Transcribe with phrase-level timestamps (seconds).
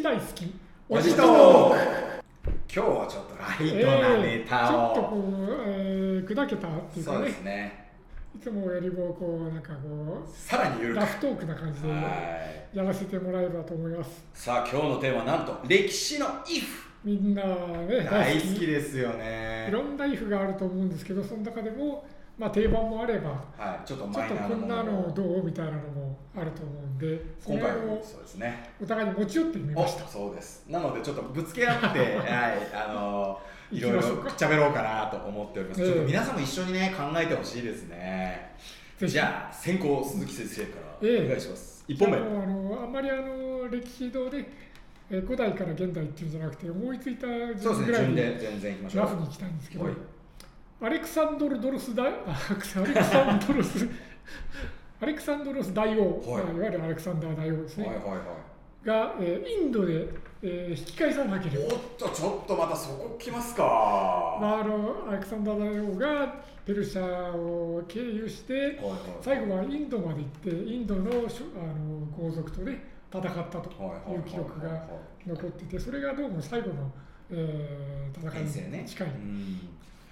[0.00, 0.54] 史大好き？
[0.88, 1.76] おじとー
[2.74, 7.90] 今日はちょっとライトなネタちょっとを、こう、えー砕けたっていうかそうでねすね。
[8.34, 11.98] いつもよりもこうなんかこさらにラフトークな感じでは
[12.72, 12.76] い。
[12.76, 14.24] やらせてもらえればと思います。
[14.32, 16.62] さあ今日のテーマはなんと歴史の if
[17.04, 19.66] みんなね大好きですよね。
[19.68, 22.06] いろんな if があると思うんですけどその中でも、
[22.38, 28.70] まあ、定番もあればはいちょっとちょっとこんなのどうみたいなのもあると思うんで今回もをそうですね。
[28.82, 30.08] お互いに持ち寄ってみまおした。
[30.08, 30.64] そうです。
[30.68, 32.08] なのでちょっとぶつけ合って はい
[32.72, 34.30] あのいろいろ行きましょうか。
[34.30, 35.86] くっちゃべろうかなと思っております、ええ。
[35.88, 38.54] ちょっと皆さんも一緒にね考えてほしいですね。
[39.00, 41.24] じゃあ先行鈴木先生からええ。
[41.26, 42.16] お願いします、一本目。
[42.16, 44.38] あのあんまりあの歴史堂で、
[45.10, 47.26] えー古代から現代っていうんじゃなくて思いついた
[47.60, 49.04] そうですねぐらいで順で全然いきましょう。
[49.04, 49.84] ラフに行きたいんですけど。
[49.84, 49.94] はい
[50.82, 52.84] アレクサンドル・ドロス大あアレクサン
[53.46, 53.88] ドロス。
[55.00, 56.44] アレクサンドロ ス大王、はい。
[56.44, 58.86] まあいわゆるアレクサンダー大王ですね、はいはいはい。
[58.86, 60.08] が、えーインドで、
[60.42, 61.74] えー引き返さなければ。
[61.74, 63.62] おっとちょっとまたそこ来ますか、
[64.40, 68.76] まあ、あのアレクサンダー大王がペルシャを経由してはいはい
[69.20, 74.86] 最後はインドまで行ってインドのあの皇族とね戦ったとはいう記録が
[75.26, 76.90] 残っててそれがどうも最後の、
[77.30, 79.60] えー戦いに近い、うん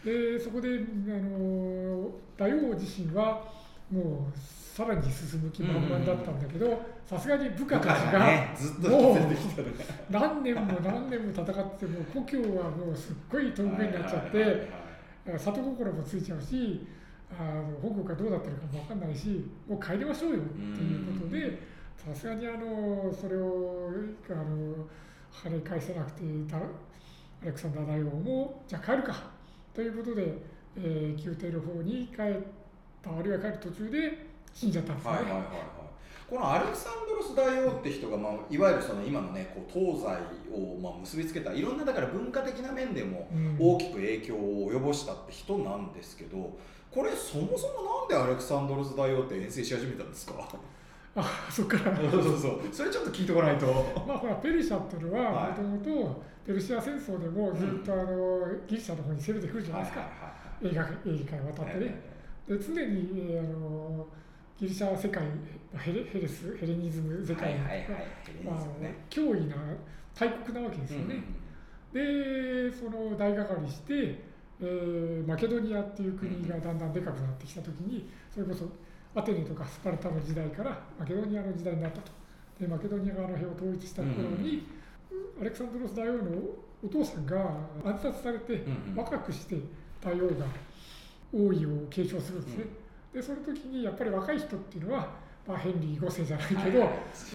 [0.04, 3.44] でそこであの大王自身は
[3.91, 8.20] もうさらに進む気満々だったんだけどさすがに部下たちが
[8.91, 9.19] もう
[10.10, 14.88] 何年も何年も戦ってもう故郷はもうすっごい遠くになっちゃって。
[15.36, 16.86] 里心もついちゃうし
[17.38, 21.60] あの保護がどうなってるかも分かんないしもう帰りましょうよっていうことで
[21.96, 23.91] さすがにあのそれを
[24.30, 24.86] あの
[25.30, 26.60] 跳ね返せなくていたア
[27.44, 29.14] レクサンダー大王もじゃあ帰るか
[29.78, 30.34] ということで、
[30.76, 32.34] えー宮廷の方に帰っ
[33.00, 35.10] たあるいは帰る途中で死んじゃったんですね。
[35.12, 35.46] はいはいはいはい。
[36.28, 43.56] このアレクサンドロス大王って人が、まあ、いわゆるその今のねこう東西をまあ結びつけたいろんなだから文化的な面でもうん。
[43.60, 46.58] 大きく影響を及ぼしたって人なんですけど
[46.91, 50.34] これそもそもなんでアレクサンドロス大王って遠征し始めたんですか？
[51.16, 51.96] あそっから。
[51.96, 52.60] そうそうそう。
[52.72, 53.66] それちょっと聞いてこないと。
[54.06, 55.60] まあほらペルシャっていうのははい。
[55.60, 60.08] もともとペルシア戦争でもずっとあのギリシャの方に攻めてくるじゃないですか。
[60.62, 62.00] 映画映画から渡ってね、
[62.48, 64.06] で常に、えーあの
[64.58, 65.22] ギリシャ世界
[65.78, 67.60] ヘレヘレスヘレニズム世界の、
[68.44, 68.58] まあ
[69.08, 69.54] 脅威な
[70.18, 71.22] 大国なわけですよね。
[71.92, 74.20] でその大掛かりして、
[74.60, 78.68] えーマケドニアっていう国がだんだんでかくなってきた時にそれこそ
[79.14, 82.12] アテネとかスパルタの時代からマケドニアの時代になったと。
[82.60, 84.66] でマケドニア側の辺を統一した頃に、
[85.41, 86.22] アレクサンドロス大王の
[86.84, 87.36] お父さんが
[87.84, 88.62] 暗殺されて、
[88.97, 89.56] 若くして
[90.00, 90.47] 大王が
[91.32, 92.64] 王位を継承するんですね。
[93.12, 95.08] でその時にやっぱり若い人っていうのは、
[95.47, 96.88] まあ、ヘンリー5世じゃないけど、はいはい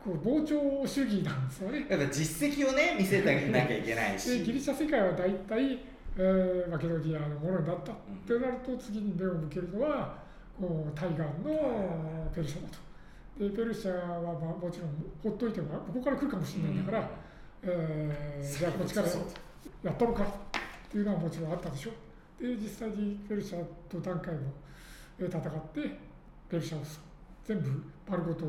[0.03, 1.87] こう膨張主義なんですよね。
[1.89, 5.79] やっぱ実績をね見せてあげなきゃいけないでしギリシャ世界は大体、
[6.17, 7.95] えーマケドニアのものになったっ
[8.27, 10.22] てなると次に目を向けるのは
[10.59, 12.77] こう対岸のペルシャだと。
[13.43, 14.89] でペルシャは、まあ、もちろん
[15.23, 17.09] ほっといてもここから来るかもしれないんだから、
[17.63, 19.07] えーじゃあこっちから
[19.83, 20.27] やったのかっ
[20.91, 21.91] ていうのはもちろんあったでしょ。
[22.39, 24.41] で実際にペルシャと何回も
[25.19, 25.81] えー戦って
[26.49, 26.81] ペルシャを
[27.43, 28.45] 全部丸ごと、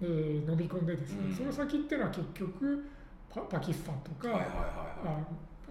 [0.00, 2.88] えー飲み込んでですね、うんその先っていうのは結局
[3.32, 4.70] パパキスタンとか、はいはいはいあはい
[5.06, 5.16] あ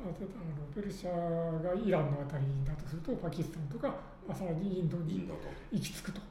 [0.01, 0.13] あの
[0.73, 3.93] ペルシャがイランのあたりだとするとパキスタンとか、
[4.29, 5.27] まあ、さらにインドに
[5.71, 6.21] 行き着くと。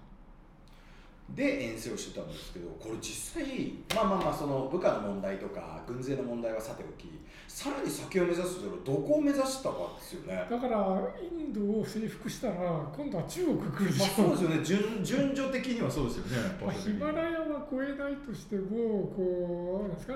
[1.34, 7.06] で遠征をしてたんですけどこれ実際まあまあまあその部下の問題とか軍勢の問題はさておき
[7.47, 10.47] さらに先を目指すとどこを目指したかですよね。
[10.48, 10.78] だから
[11.20, 12.54] インドを征服したら
[12.97, 14.15] 今度は中国来るでまあ、しょ。
[14.15, 16.56] そうですよね順順序的にはそうですよね。
[16.62, 20.15] まあ、ヒマラヤは越えないとしてもこうなんですか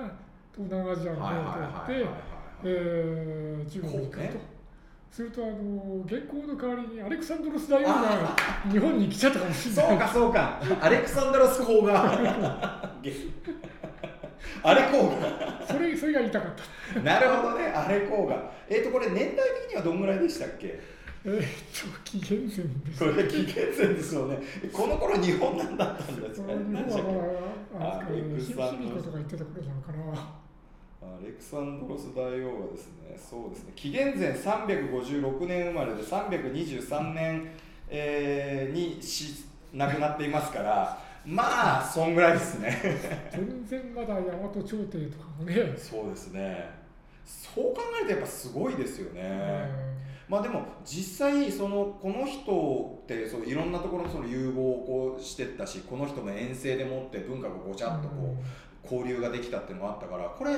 [0.55, 2.09] 東南アジアをはいはい通って、
[2.63, 4.39] えー中国に行くと、
[5.13, 8.35] するとあの原稿の代わりにアレクサンドロス大王が
[8.71, 9.87] 日本に来ちゃったかもしれない。
[9.89, 10.59] そうかそうか。
[10.81, 12.03] アレクサンドロス公が。
[14.63, 15.61] あれ公が。
[15.67, 16.51] それそれが言いたかっ
[16.95, 16.99] た。
[17.01, 17.65] なるほどね。
[17.67, 18.51] あれ公が。
[18.67, 20.79] えっ、とこれ年代的にはどんぐらいでしたっけ？
[21.25, 21.41] えーっ
[21.93, 22.99] と紀元前です。
[22.99, 24.39] これ紀元前ですよね。
[24.71, 28.97] この頃日本なんだったんですそかの日本はあれですかねアレクサンドロス。
[28.97, 30.33] 卑弥呼とか言ってた頃なのかな
[31.17, 37.51] アレクサンドロス大王はですね、そうですね、紀元前356年生まれで323年、
[37.89, 42.79] えーにし亡くなっていますから、まあ、そんぐらいですね。
[43.31, 46.69] 全然まだ大和朝廷とかもね、そうですね。
[47.25, 49.21] そう考えるとやっぱすごいですよね。
[49.23, 49.93] え
[50.27, 60.51] まあでも実際そのこの人ってそういろんなところのその融合をこうしてったしこの人の遠征でもって文化がごちゃっとこう交流ができたっていうのがあったからこれ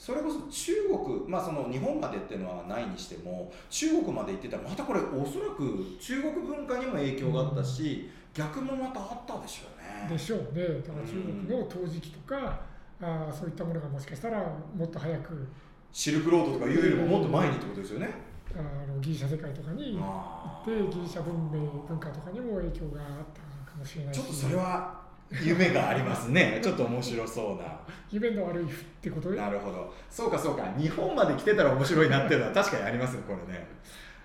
[0.00, 10.08] それこそ中国、まあ、その日本までっていうのはないにしても中国まで行ってたらまたこれおそらく中国文化にも影響があったし、逆もまたあったでしょうね。
[10.08, 12.60] でしょうねだから中国の陶磁器とか、
[12.98, 14.38] あーそういったものがもしかしたら
[14.74, 15.46] もっと早く
[15.92, 18.08] シルクロードとかいうよりももっと前にってことですよね。
[18.56, 24.99] あのギリシャ世界とかに行あってギリシャ文明文化とかにも影響があったかもしれないしーちょっとそれは
[25.42, 26.60] 夢がありますね。
[26.62, 27.78] ちょっと面白そうな。
[28.10, 29.30] 夢の悪いふってこと？
[29.30, 29.94] でなるほど。
[30.10, 30.64] そうかそうか。
[30.76, 33.66] 日本まで来てたら面白いなっていうのは 確かにありますね、これね。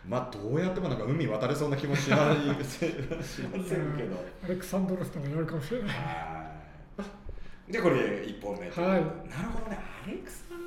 [0.08, 4.24] まあどうやってもなんか海渡れそうな気もしないしませんけど。
[4.44, 5.96] アレクサンドロスとかやるかもしれないは
[7.68, 7.72] い。
[7.72, 9.78] でこれ1本目はいなるほどね。
[10.06, 10.65] アレクサンドロス。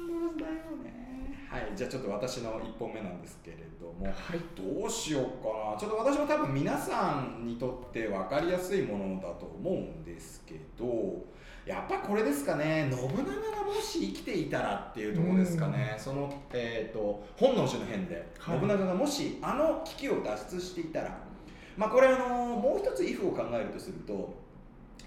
[1.49, 1.73] はい。
[1.75, 4.05] じゃあちょっと私の1本目なんですけれども。
[4.07, 4.41] はい。
[4.55, 5.77] どうしようかな。
[5.79, 11.25] ちょっと私も多分皆さんにとって分かりやすいものだと思うんですけど
[11.65, 12.91] やっぱこれですかね。
[12.91, 18.59] 信長がもし生きていたらっていうところですかね、その、えー、と本能寺の変で、はい。
[18.59, 21.19] 信長がもしあの危機を脱出していたら
[21.79, 24.35] まあこれあのもう一つ「if」を考えるとすると,、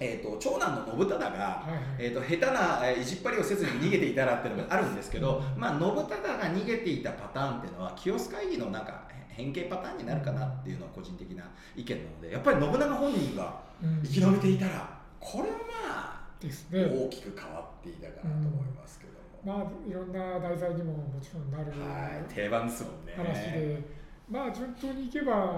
[0.03, 1.83] えー、と長男の信忠がはいはい。
[1.99, 11.43] えー、と下手なえー意地っ張りをせずに逃げていたらっていうのがあるんですけど、まあ、信忠が逃げていたパターンっていうのは清須会議のなんか変形パターンになるかなっていうのは個人的な
[11.75, 14.01] 意見なのでやっぱり信長本人がうん。
[14.03, 14.89] 生き延びていたら
[15.19, 15.55] これはま
[15.85, 16.83] あですね。
[16.83, 19.13] 大きく変わっていたかなと思いますけど
[19.53, 23.13] も、まあいろんな題材にももちろんなるはい定番ですもんね。
[23.15, 23.79] 話で、
[24.27, 25.53] まあ順当にいけば、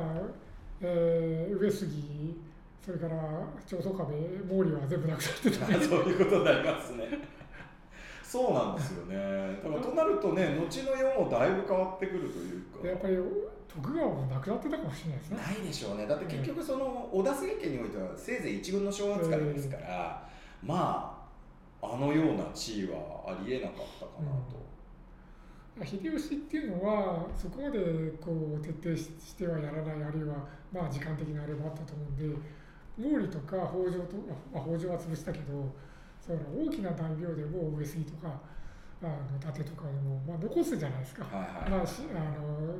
[0.81, 2.35] えー上杉
[2.83, 3.15] それから
[3.65, 5.65] 長宗我部毛利は全部なくなってた。
[5.79, 7.05] そういうことになりますね。
[8.21, 9.15] そうなんですよね。
[9.63, 12.87] だからとなるとね後の世もだいぶ変わってくるというか。
[12.87, 13.17] やっぱり
[13.67, 15.37] 徳川もなくなってたかもしれないですね。
[15.37, 16.07] ないでしょうね。
[16.07, 20.29] だって結局その織田政権においてはせいぜい一軍の正月からですから、
[20.61, 21.25] ま
[21.81, 22.97] ああのような地位は
[23.27, 27.79] ありえなかったかなと、秀吉っていうのはそこまで
[28.21, 30.35] こう徹底ししてはやらないあるいは
[30.71, 32.35] まあ時間的なあれもあったと思うんで
[32.97, 34.17] 毛利とか北条と、
[34.53, 35.73] まあ、北条は潰したけど
[36.21, 38.39] その大きな大名でも上杉とか
[39.01, 41.25] あの伊達とかでも、まあ、残すじゃないですか。
[41.25, 42.75] はいはい、まあ、しあの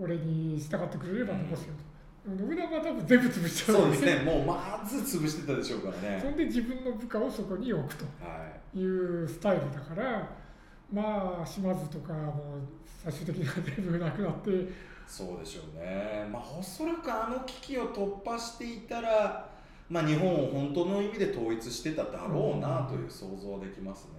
[0.00, 1.92] 俺に従ってくれれば残すよと。
[2.24, 4.24] 信長は多分全部潰しちゃそううんでですね。
[4.24, 6.20] もうまず潰してたでしょうからね。
[6.20, 8.78] そんで自分の部下をそこに置くとはい。
[8.78, 8.84] い
[9.24, 10.28] うスタイルだから
[10.92, 12.58] まあ島津とかも
[13.04, 14.50] 最終的には全部なくなって
[15.12, 16.26] そうでしょうね。
[16.32, 19.46] まあおそらくあの危機を突破していたら
[19.90, 24.10] まあ日本を本当の意味で統一してただろうなという想像はできますね。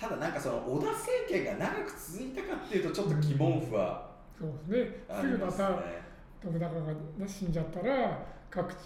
[0.00, 5.04] ただなんかその織田政権が長く続いたかっていうとちょっと疑問符はそうですね。
[5.10, 5.76] すすぐまたね。
[6.42, 8.76] 信長が死んじゃったら各地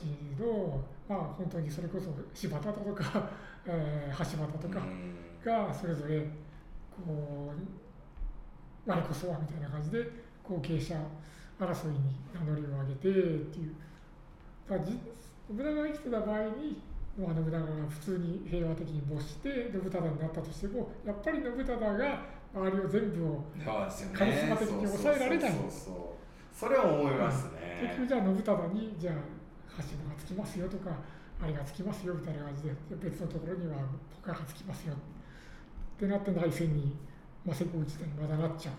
[0.40, 3.31] のまあ本当にそれこそ柴田だとか、
[3.64, 5.14] えー、橋端とかうん。
[5.44, 6.22] がそれぞれ
[6.90, 10.94] こう我こそはみたいな感じで後継者
[11.58, 13.12] 争いに名乗りを上げてっ
[13.52, 13.75] ていう。
[14.69, 14.93] だからじ
[15.48, 16.82] 信長が生きてた場合に
[17.19, 23.44] まあ信長が普通に平和的に没して信忠になったとしてもやっぱり信忠が周りを全部を
[24.12, 25.52] カリスマ的に抑えられない。
[26.52, 29.15] それは思いますね、結局じゃあ信忠にじゃあ
[29.76, 30.91] 橋場がつきますよとか
[31.43, 33.76] あれがつきますよみたいな感じでで別のところには
[34.24, 34.96] 他がつきますよっ
[35.98, 36.96] てなって内戦に、
[37.44, 38.74] まあ、施工自体にまだなっちゃう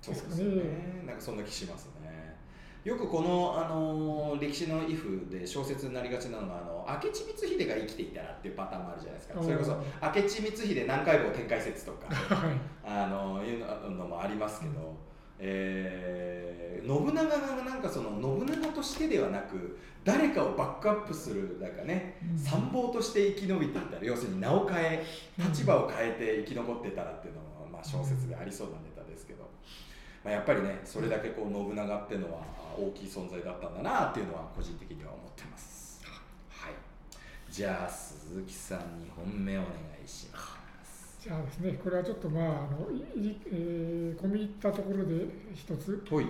[0.00, 1.02] そうですよね。
[1.06, 2.36] なんかそんな気しますね。
[2.84, 9.42] よくこの、あの歴史の「イフ」で小説になりがちなのがあの明智光秀が生きていたらっていうパターンもあるじゃないですか。
[9.42, 14.96] それこそ明智光秀南海坊展開説とかはいあのいうのもありますけど、
[15.38, 16.50] えー
[16.86, 22.38] 信長がなんかその信長としてではなく誰かをバックアップするなんかね、うん。
[22.38, 25.04] 参謀として生き延びていたら要するに名を変え
[25.38, 28.89] 立場を変えて生き残ってたらっていうのも、まあ、小説でありそうなネタで
[30.24, 32.42] まあ、やっぱりねそれだけこう信長っていうのは
[32.76, 36.02] 大きい存在だったんだなっていうのは個人的には思ってます。
[36.50, 36.72] はい、
[37.50, 38.82] じゃあ鈴木さん2
[39.16, 39.68] 本目お願
[40.04, 40.38] いしま
[40.84, 41.18] す。
[41.22, 42.88] じゃあですねこれはちょっとまああの
[43.46, 46.04] えー込み入ったところで一つ。
[46.08, 46.26] ほい。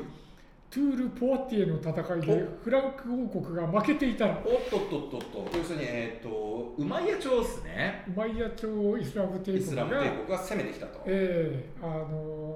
[0.71, 5.21] トゥール・ポワティエの戦いでフランク王国が負けていたらおっとっとっとっ
[5.51, 5.59] と。
[5.59, 8.05] 要するにえっ、とウマイヤ朝ですね。
[8.07, 12.50] ウマイヤ朝イスラム帝国イスラムが帝国が攻めてきたと、ええあのー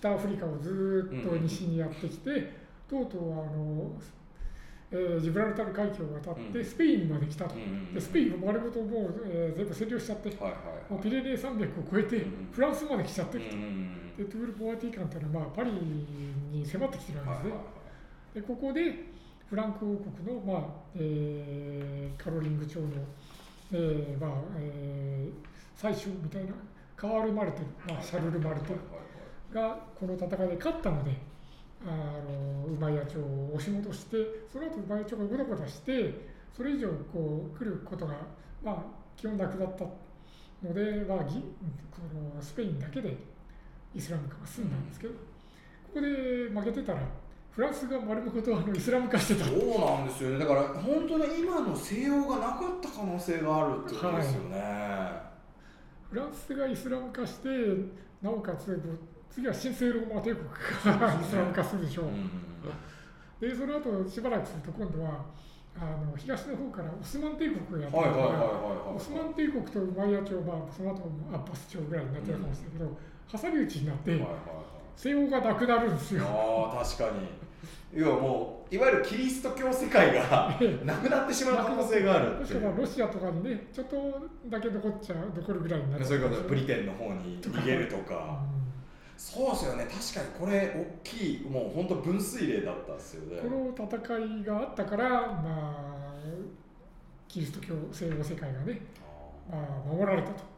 [0.00, 2.52] 北アフリカをずーっと西にやってきて、
[2.88, 3.92] とうとうあの、
[4.90, 6.64] えージブラルタル海峡を渡ってうん。
[6.64, 7.54] スペインまで来たと、
[7.94, 10.58] でスペインを丸ごともう、えー全部占領しちゃって、はいはいも
[10.90, 13.38] うはいピレネー山脈を越えて、うんフランスまで来ちゃって。
[13.38, 17.50] ると、でトゥール・ポワティカンというのは、まあ、パリに迫ってきてるわけですね。
[17.50, 17.58] はいはい。
[17.58, 17.64] はい
[18.34, 19.14] でここで
[19.48, 20.64] フランク王国の、まあ
[20.96, 22.86] えーカロリング朝の、
[23.72, 26.52] えーまあえー宰相みたいな
[26.96, 28.80] カール・マルテル、まあ、シャルル・マルテル
[29.54, 31.16] がこの戦いで勝ったので
[31.86, 34.16] あの馬屋町を押し戻して
[34.52, 38.14] その後馬屋町がごたごたしてそれ以上こう来ることが、
[38.64, 38.76] まあ、
[39.16, 39.84] 基本なくなった
[40.66, 41.40] ので、まあ、ぎ
[41.90, 42.00] こ
[42.34, 43.16] のスペインだけで
[43.94, 45.18] イスラム化が進んだんですけど、こ
[45.94, 46.08] こで
[46.48, 47.00] 負けてたら
[47.50, 49.44] フランスが丸ごとあのイスラム化してた。
[49.44, 50.38] そうなんですよね。
[50.38, 54.58] だから本当に今の西洋がなかった可能性があるってことですよね、
[56.10, 57.48] フランスがイスラム化して
[58.22, 58.80] なおかつ
[59.34, 62.30] 次は神聖ローマ帝国がイスラム化するでしょう、うん。
[63.40, 65.24] でその後しばらくすると今度は
[65.76, 68.10] あの東の方からオスマン帝国がやってくる。
[68.94, 72.96] オスマン帝国とウマイヤ朝はその後アッバス朝ぐらいになってたかもしれないけど、
[73.42, 74.24] 挟み撃ちになって
[74.94, 76.22] 西欧がなくなるんですよ。
[76.24, 77.26] ああ確かに。
[77.92, 86.04] 要はもういわゆるキリスト教世界がなくなってしまう可能性があるもしくはロシアとかにねちょっとだけ残っちゃう残るぐらいになる。
[86.04, 88.44] そういうことブリテンの方に逃げるとか
[89.16, 89.84] そうですよね。
[89.84, 93.38] 確かにこれ大きいもう本当分水嶺だったんですよね。
[93.38, 96.24] うんこの戦いがあったからまあ
[97.28, 98.80] キリスト教西欧世界がね、
[99.50, 100.54] まあ、守られたと。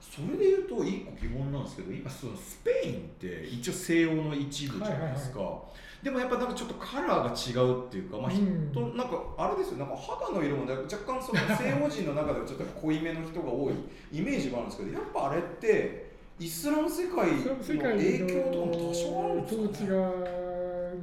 [0.00, 5.62] それでいうと一個疑問なんですけど今そのスペインって一応西欧の一部じゃないですか、
[6.02, 8.70] でもやっぱなんかちょっとカラーが違うっていうか、まあ、うん。
[8.72, 9.78] 人なんかあれですよ。
[9.78, 13.74] なんか肌の色もね若干その西欧人の中ではちょっと濃いめの人が多い
[14.10, 16.07] イメージがあるんですけどやっぱあれって
[16.40, 19.64] イスラム世界の界影響とかも多少あるんのですかね。
[19.64, 19.94] 統治が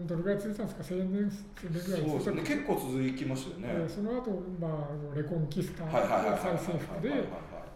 [0.07, 2.19] どれぐらい続いたんですか？1000年1000年ぐらいそうですね。
[2.19, 6.39] 続いた結構続きましたよね、でその後、まあレコンキスタはいはいはいはい。
[6.39, 7.09] 再征服で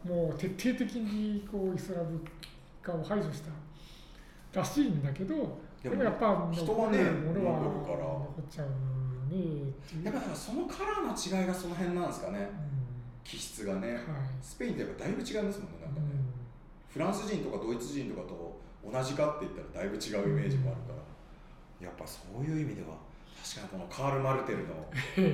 [0.07, 2.21] もう徹底的にこうイスラム
[2.81, 3.51] 化を排除した
[4.59, 7.97] らしいんだけどでもやっぱ人はねものは残るから。
[8.07, 8.67] 残っちゃう
[9.33, 9.73] ね
[10.03, 12.39] やっぱだからそのカラーの違いがその辺なんですかね。
[12.39, 12.47] う
[13.23, 13.91] 気質がね。
[13.91, 14.03] んはい。
[14.41, 16.28] スペインってやっぱだいぶ違いますもんねなんかね、うん
[16.89, 20.93] フランス人とかドイツ人とかと同じかって言ったらだいぶ違うイメージもあるか
[21.79, 22.97] ら、やっぱそういう意味では。
[23.39, 24.75] 確かにこのカール・マルテルの、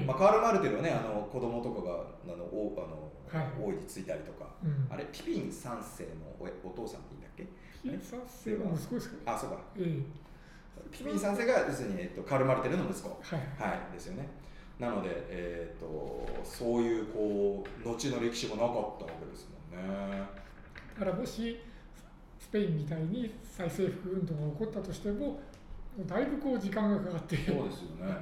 [0.06, 3.10] まあ、カール・マルテルはねあの子供とかがあのおあの、
[3.42, 3.52] はい。
[3.60, 4.46] 王位についたりとか。
[4.64, 4.88] うん。
[4.92, 7.48] あれピピン3世のおお父さんっていいんだっけ？
[7.82, 9.22] ピン三世の息子ですかね。
[9.26, 9.58] あそうか。
[9.78, 10.26] ええ
[10.92, 13.10] ピピン3世が要するに、えっと、カール・マルテルの息子。
[13.10, 13.94] はいはい。
[13.94, 14.28] ですよね。
[14.80, 20.45] なので、えー、とそういうこう後の歴史がなかったわけですもんね
[20.98, 21.60] だからもし
[22.40, 25.40] スペインみたいに再征服運動が起こったとしても
[26.08, 28.16] だいぶこう時間がかかってそうですよね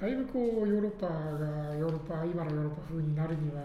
[0.00, 3.62] だいぶこうヨーロッパがヨーロッパ今のヨーロッパ風になるには、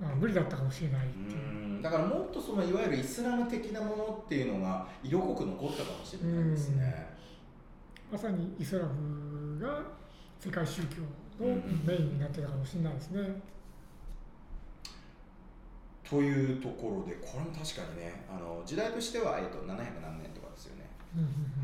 [0.00, 1.38] まあ、無理だったかもしれないっていう。
[1.38, 7.06] うんだからもっとそのいわゆるイスラム的なものっていうのが色濃く残ったかもしれないですね。
[8.10, 9.82] まさにイスラムが
[10.40, 11.02] 世界宗教
[11.44, 11.54] の
[11.84, 13.22] メインになってたかもしれないですね。
[16.08, 19.68] というところでこれも確かにねあの時代としては、えっと700
[20.00, 20.88] 何年とかですよね。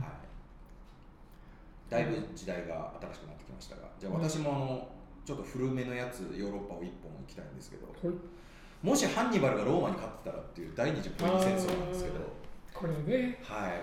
[0.00, 4.88] はい、だいぶ時代が新しくなってきましたがじゃあ私もあの
[5.24, 8.12] ちょっと古めのやつヨーロッパを一本行きたいんですけどほい。
[8.82, 12.20] もしハンニバルがローマに勝ってたらっていう第二次プロイ戦争なんですけど、
[12.74, 13.80] これね、はい、はい、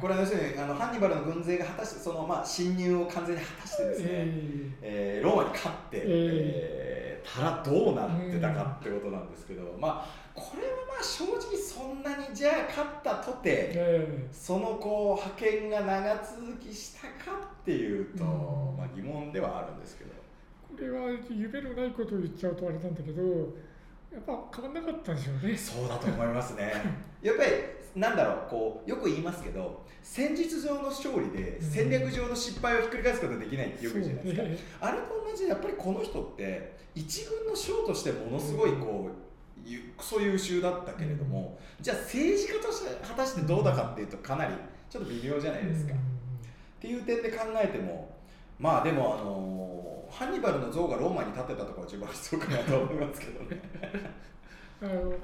[0.00, 6.73] これは要するにあのハンニバルの軍勢が果たしてその、まあ、侵入を完全に果たしてですね、ええーローマに勝って、ええー
[7.34, 18.76] たらどうなってたかってことなんですけど、まあこれはまあ正直そんなにじゃあ勝ったとーてえそのこう派遣が長続きしたかっていうと、うん。
[18.76, 20.10] まあ、疑問ではあるんですけど。
[20.10, 20.14] ー
[20.76, 23.22] これは夢のないことを言っちゃうとあれなんだけど
[24.12, 25.56] やっぱ変わんなかったんでしょうね。
[25.56, 26.72] そうだと思いますね。
[27.22, 27.50] やっぱり
[27.94, 39.24] なんだろうこうよく言いますけど戦術上の勝利で戦略上の失敗をひっくり返すことができないってよく言うじゃないですか、あれと同じでやっぱりこの人って一軍の将としてものすごいこう、
[39.64, 44.54] ゆクソ優秀だったけれども、じゃあ政治家として果たしてどうだかっていうとかなり
[44.90, 45.92] ちょっと微妙じゃないですか。
[45.92, 45.98] うん。
[45.98, 46.00] っ
[46.80, 48.14] ていう点で考えても
[48.58, 53.60] まあでもあのハンニバルの像がローマに立ってたところは一番そうかなと思いますけどね。
[54.82, 55.14] あの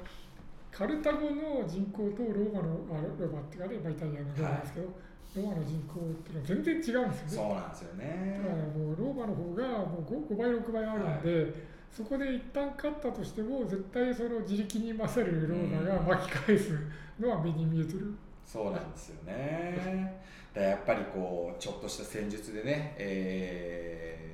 [0.71, 4.87] カルタゴの人口とローマのあローマっていうかね、まあ、イタリアのローマですけど、
[5.35, 7.11] ローマの人口っていうのは全然違うんですよね。
[7.27, 11.53] そうなんですよねだからもうローマの方がもう 5, 5倍6倍あるんで、
[11.91, 16.71] そこで一旦勝ったとしても絶対その自力に勝るローマが巻き返す
[17.19, 18.13] のは目に見えてる。
[18.45, 20.21] そうなんですよね。
[20.55, 24.31] だやっぱりこうちょっとした戦術でね、えー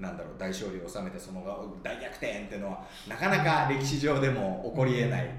[0.00, 1.44] なんだろう大勝利を収めてその
[1.82, 5.30] 大逆転っていうのはなかなか歴史上でも起こりえない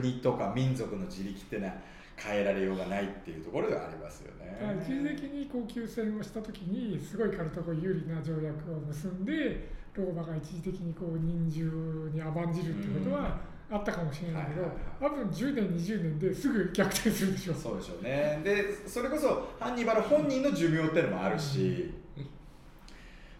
[0.00, 1.74] 国とか民族の自力っていうのは
[2.16, 4.56] 変えられようがないっていうところではありますよね。
[4.82, 13.38] 一時的に高級戦をした時にすごいカルタゴ有利な条約を結んでローマが一時的にこう人数に甘んじるってことは
[13.70, 14.70] ああったかもしれないけど、はい
[15.00, 17.56] 多分10年20年ですぐ逆転するでしょう。
[17.56, 18.40] そうでしょうね。
[18.44, 21.92] でそれこそハンニバル本人の寿命っていうのもあるし、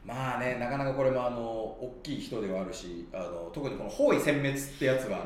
[0.05, 5.25] まあねなかなかこれもあの大きい人ではあるしあの特にこの包囲殲滅ってやつは、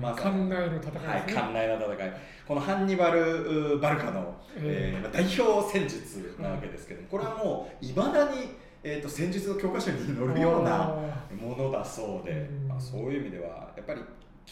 [0.00, 2.12] 館内の戦いね、はい、寛大な戦い。
[2.46, 5.02] このハンニバル・バルカの、えー。
[5.02, 10.96] まあ代表戦術なわけですけどもこれはもういまだに、えー、と戦術の教科書に載るようなあ
[11.34, 12.68] ものだそうで、うん。
[12.68, 14.00] まあ、そういう意味ではやっぱり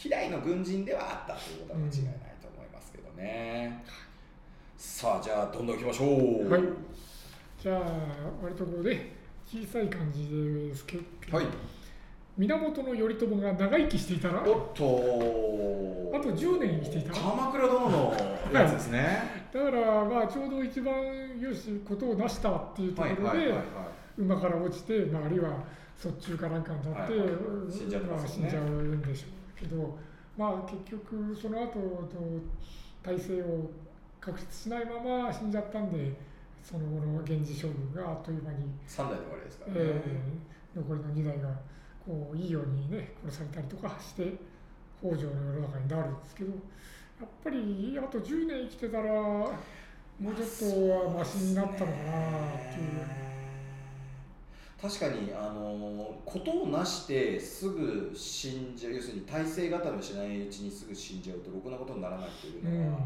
[0.01, 3.83] 嫌いの軍人ではあったということは間違いないと思いますけどね、
[4.77, 6.07] さあじゃあどんどんいきましょう。
[6.47, 6.61] ーはい。
[7.61, 7.81] じゃあ
[8.41, 9.18] 割とこうね
[9.51, 11.47] 小さい感じですけど、はい。
[12.37, 14.43] 源頼朝が長生きしていたら？
[14.43, 16.15] おっと。
[16.15, 18.13] あと10年生きていた鎌倉殿の
[18.53, 19.23] やつですね。
[19.51, 20.93] だからまあちょうど一番
[21.39, 23.65] よしことを成したっていうところで、はいはいはいはい。
[24.19, 25.63] 馬から落ちて、まあ、あるいは
[25.97, 27.19] 卒中かなんかになって、はい。
[27.21, 29.25] はいうん死んじゃまあ死んじゃうんでしょ
[29.57, 29.97] うけど、
[30.37, 32.09] まあ、結局その後と
[33.01, 33.71] 体制を
[34.21, 36.13] 確立しないまま死んじゃったんで
[36.63, 41.49] その後の源氏将軍があっという間に、3代で終わりですからね、えー残りの2代が
[42.05, 44.33] こういいようにね殺されたりとかして
[45.01, 49.51] 北条の世の中になるんですけどやっぱりあと10年生きてたらも
[50.31, 51.91] うちょっとはマシになったのかなっ
[52.73, 53.29] ていう。
[54.81, 62.99] 確かにあのことをなしてすぐ死んじゃう要するに体制固めしないうちにすぐ死んじゃうとろくなことにならないというのは、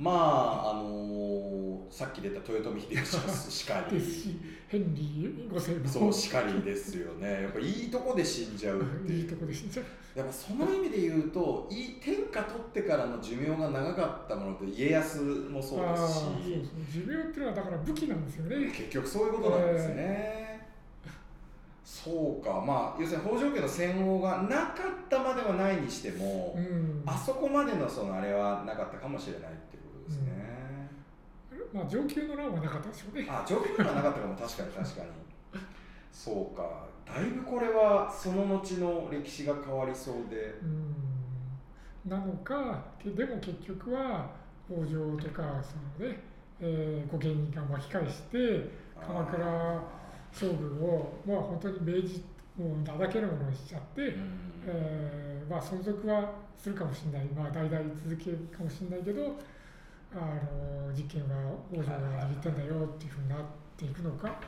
[0.00, 7.42] まああのさっき出た豊臣秀吉がしかりですし、ヘンリー5世もそうしかりですよね。
[7.42, 9.20] やっぱいいとこで死んじゃうっていう。
[9.20, 9.86] いいとこで死んじゃう。
[10.18, 16.32] やっぱその意味で言うといい天下取ってからの寿命が長かったものって家康もそうですしそうそう
[16.90, 18.72] 寿命っていうのはだから武器なんですよね。
[18.72, 20.68] 結局そういうことなんですね、
[21.84, 22.54] そうか。
[22.66, 24.72] まあ要するに北条家の戦王がなか
[25.04, 27.02] ったまではないにしても、うん。
[27.04, 29.79] あそこまでのそのあれはなかったかもしれないっていう
[30.10, 30.90] ですね、
[31.72, 33.26] まあ上級の乱はなかったでしょうね。
[33.28, 35.08] あ条件がなかったかも確かに確かに。
[36.12, 36.88] そうか。
[37.06, 40.58] だいぶこれはその後の歴史が変わりそうで。
[40.62, 42.10] うん。
[42.10, 44.30] なのか、けでも結局は
[44.66, 46.20] 北条とかそのね、
[46.60, 48.70] えー、御家人が巻き返して
[49.00, 49.82] 鎌倉
[50.32, 52.24] 将軍をまあ本当に明治
[52.56, 54.02] もう名だけのものにしちゃって。
[54.02, 54.40] うん。
[54.66, 59.36] えーまあ、存続はするかもしれない、まあ、代々続けるかもしれないけど
[60.12, 63.38] あの実権は王女が握ってんだよっていうふうになっ
[63.76, 64.40] ていくのか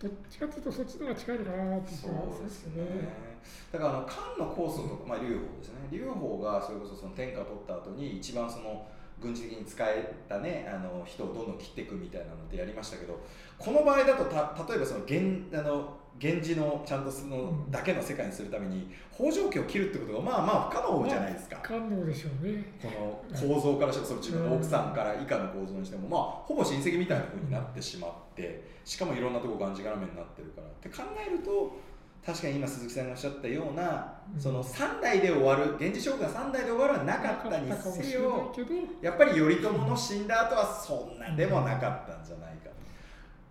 [0.00, 3.30] どっちかというとそっちの方が近いのかなっていう気そうですね。
[3.72, 8.86] だからあの漢の酵素とか、まあ、劉邦ですね劉邦がそれこそその天下取った後に一番その
[9.20, 13.20] 軍事的に使えたねあの人をどんどん切っていくみたいなのってやりましたけど
[13.58, 17.70] この場合だとた例えばその源あの源氏のちゃんとそのうん。
[17.70, 21.58] だけの世界にするために北条家を切るってことがまあまあ不可能じゃないですか。
[21.62, 22.64] 可能でしょうね。
[22.82, 30.66] この構造からしてもその自分の奥さんから以下の構造にしてもまあほぼ親戚みたいな風になってしまってしかもいろんなとこがんじがらめになってるから。
[30.66, 31.78] って考えると
[32.24, 34.40] 確かに今鈴木さんがおっしゃったようなうん。
[34.40, 38.52] その3代で終わる源氏将軍が3代で終わるはなかったにせよ
[39.00, 42.70] やっぱり頼朝の死んだ後はそんなでもなかったんじゃないか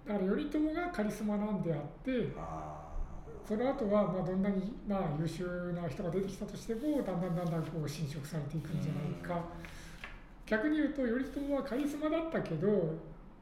[0.10, 2.90] だから頼朝がカリスマなんであってあ
[3.48, 9.46] その後はまあどんなにまあ優秀な人が出てきたとしてもだんだんだんだんこう侵食されていくんじゃないか。
[10.48, 12.68] 逆に言うと頼朝はカリスマだったけど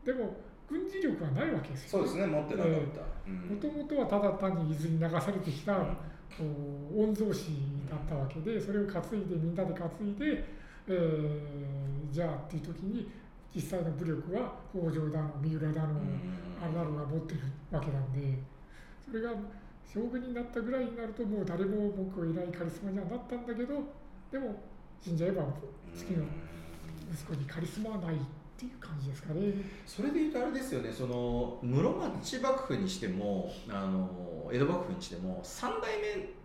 [0.03, 0.35] でも
[0.69, 3.39] 軍事力はないわけですよ、そうですね持ってなかった、うん。
[3.55, 5.87] もともとはただ単に伊豆に流されてきた、こ
[6.91, 7.51] う御曹司
[7.89, 10.43] だったわけでそれを担いでみんなで担いで、
[10.87, 13.09] えーじゃあっていう時に
[13.55, 16.37] 実際の武力は北条だの三浦だの、うん。
[16.61, 18.37] あれだろうが持ってるわけなんで
[19.05, 19.31] それが
[19.85, 23.75] 将軍になったぐらいになるともう誰も文句を言えないカリスマにはなったんだけど
[24.31, 24.55] でも
[25.01, 25.43] 死んじゃえば
[25.95, 26.25] 次の
[27.13, 28.15] 息子にカリスマはない
[28.57, 29.53] っていう感じですかね。
[29.85, 35.91] それでいうとあれですよねその室町幕府にしてもあの江戸幕府にしても3代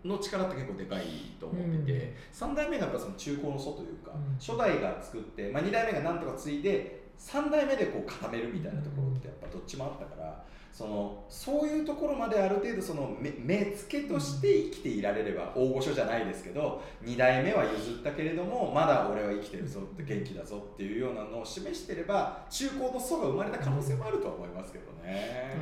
[0.03, 1.05] 目の力って結構でかい
[1.39, 10.43] と思ってて、3代目がやっぱその中高の祖というか、うん初代が作って、まあ、2代目がなんとか継いで3代目でこう固めるみたいなところってやっぱどっちもあったから。
[10.73, 25.55] そのそういうところまである程度その目付けとして生きていられれば大御所じゃないですけど2代目は譲ったけれどもまだ俺は生きてるぞって元気だぞっていうようなのを示してれば中高の祖が生まれた可能性もあると思いますけどね。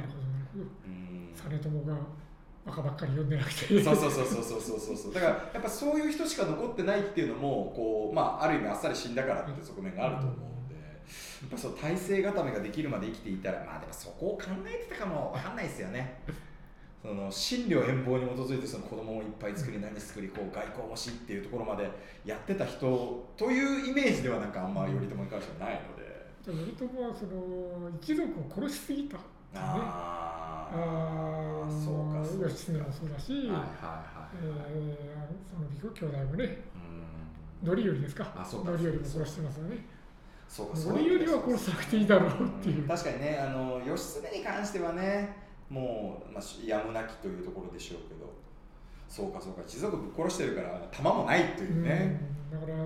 [1.36, 1.98] 実朝が
[2.66, 3.84] バカばっかり読んでなくて。
[3.84, 5.14] そうそうそうそうそうそうそう。
[5.14, 10.51] だからやっぱそういう人しか残ってないっていうのもこうまあある意味あっさり死んだからっていう側面があると思う。
[11.48, 16.20] っぱそう体制固めができるまで生きていたらまあでもそこを考えてたかもわかんないですよね。
[17.02, 21.90] その真理遠望に基づいてその子供をいっぱい作り何作りこう外交もしっていうところまで
[22.24, 26.12] やってた人というイメージではなんかあんま頼朝に関してはないので、
[26.46, 29.18] 頼朝はその一族を殺しすぎた。
[29.18, 29.24] ね
[29.56, 31.84] ああー。
[31.84, 32.50] そうかそうか。
[32.50, 36.62] 義経もそうだし、はいはいはい、えーその兄弟もね
[37.64, 37.68] うん。
[37.68, 38.32] 範頼ですか。
[38.36, 39.86] あそうか範頼も殺してますよね
[40.52, 45.38] そうか範頼は殺さなくていいだろうっていう、ん確かにねあの義経に関してはね
[45.70, 48.42] もう、まあ、やむなきというところでしょうけど。
[49.12, 52.18] そうかそうか一族ぶっ殺してるから弾もないというね、
[52.50, 52.62] うん。
[52.62, 52.78] だから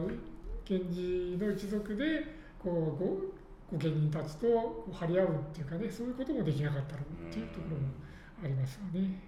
[0.67, 2.23] 源氏の一族で
[2.57, 7.89] こうご御家人たちと張り合うっていうかねそういうこともできなかったろうっていうところも
[8.43, 9.21] ありますよね。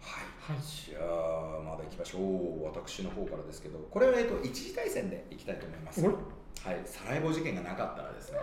[0.00, 0.22] は
[0.52, 0.62] い、はい。
[0.64, 2.64] じゃあまだ行きましょう。
[2.64, 6.00] 私の方からですけどこれは、えっと、一次大戦でいきたいと思います。
[6.06, 8.38] おはいサラエボ事件がなかったらですね。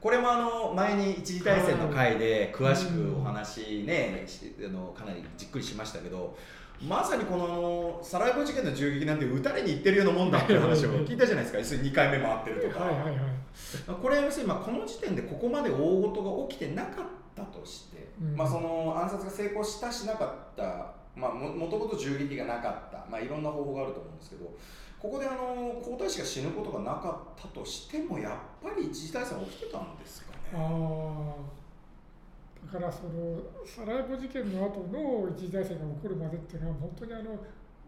[0.00, 6.36] これもあの前に一次大戦の回で詳しくお話ね、しあのかなりじっくりしましたけど
[6.86, 11.58] まさにこのサラエボ事件の銃撃なんて撃たれに行ってるようなもんだっていう話を聞いたじゃないですか。
[11.58, 13.18] 要するに2回目回ってるとか、はいはいはい。
[14.02, 17.04] これは要するにまあこの時点でここまで大事が起きてなかっ
[17.36, 18.36] たとして、うん。
[18.36, 24.52] まあ、その暗殺が成功したしなかった、まあ、ももともと銃撃がなかった、まあ、いろんな方法があると思うんですけど
[25.02, 30.64] ここであの皇太子が死ぬことがなかったとしてもやっぱり一次大戦起きてたんですかあね。
[30.64, 31.34] あ
[32.72, 37.36] だからそのサラエボ事件の後の一次大戦が起こるまでっていうのは本当にあの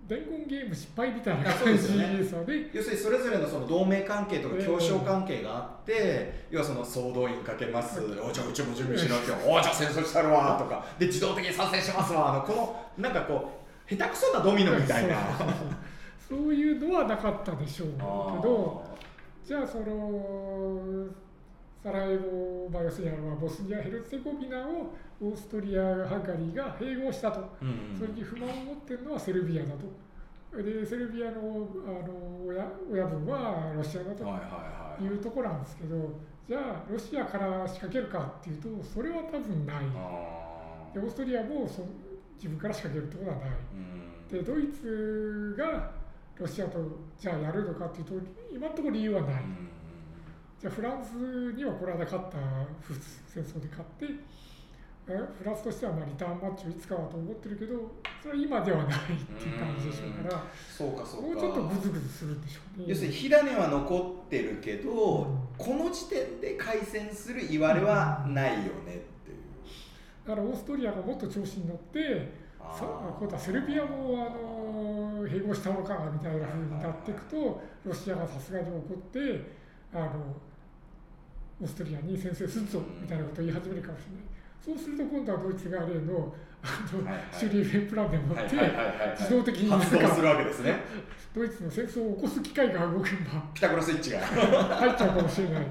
[0.09, 2.71] 伝言ゲーム失敗みたいな感じですよねね。
[2.75, 15.17] 要するにそれぞれのその同盟関係とか協商関係があって、要はその総動員かけます、おじゃあうちも準備しなきゃ、おじゃあ戦争したるわとか、で自動的に参戦しますわ、あのこのなんかこう、下手くそなドミノみたいな。
[16.35, 18.83] そういうのはなかったでしょうけど
[19.45, 21.07] じゃあその
[21.83, 27.41] サラエボバイオスヤルはボスニア・ヘルツェゴビナをオーストリア・ハンガリーが併合したと。
[27.63, 30.63] うんそれに不満を持ってるのはセルビアだと。
[30.63, 35.97] でセルビアのあの親親分はロシアだとはいうところなんですけど
[36.49, 39.77] じゃあロシアから仕掛けるかっていうとそれは多分ない。
[39.95, 41.85] あでオーストリアもそ
[42.37, 43.51] 自分から仕掛けるってことはない。
[43.51, 45.91] ーうんでドイツが
[46.39, 46.79] ロシアと
[47.19, 48.15] じゃあやるのかっていうと
[48.53, 49.43] 今のところ理由はない。
[50.61, 52.39] じゃあフランスにはこの間勝った
[52.81, 52.95] フ
[53.27, 54.07] 戦争で勝って
[55.07, 57.75] えフランスとしてはまあリターンマッチをいつかはと思ってるけど
[58.23, 59.13] それは今ではないって
[59.49, 60.43] いう感じでしょうから
[60.77, 61.27] そうかそうか。
[61.29, 62.85] もうちょっとグズグズするんでしょうね。
[62.89, 68.99] 要するに火種は残ってるけど、うんこの時点で開戦する言われはないよねっていう。
[70.27, 79.21] だからオーストリアがもっと調子に乗って今度はセルビアもあの併合したのかみたいな風になっていくとロシアがさすがに怒って
[79.93, 80.11] あの
[81.61, 84.35] オーストリアに先制するぞみたいなことを言い始めるかもしれない。
[84.65, 88.57] そうすると今度はドイツが例のあの、はいはいシュリーフェンプランでもって、
[89.19, 90.77] 自動的になですね。
[91.35, 94.21] ドイツの戦争を起こす機会が動けばピタゴラスイッチが。
[94.21, 95.67] 入っちゃうかもしれない。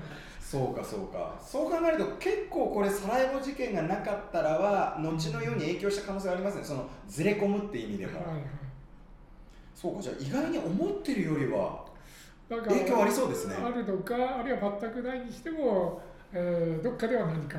[0.53, 1.33] そうかそうか。
[1.41, 6.63] そう考えると結構これサラエボ事件がなかったらは後のように影響した可能性がありますね。
[6.63, 8.43] そのずれ込むって意味でも、はいはい。
[9.73, 11.83] そうかじゃあ意外に思ってるよりは
[12.49, 13.55] 影響ありそうですね。
[13.55, 15.99] あるのかあるいは全くないにしても、
[16.31, 17.57] えーどっかでは何か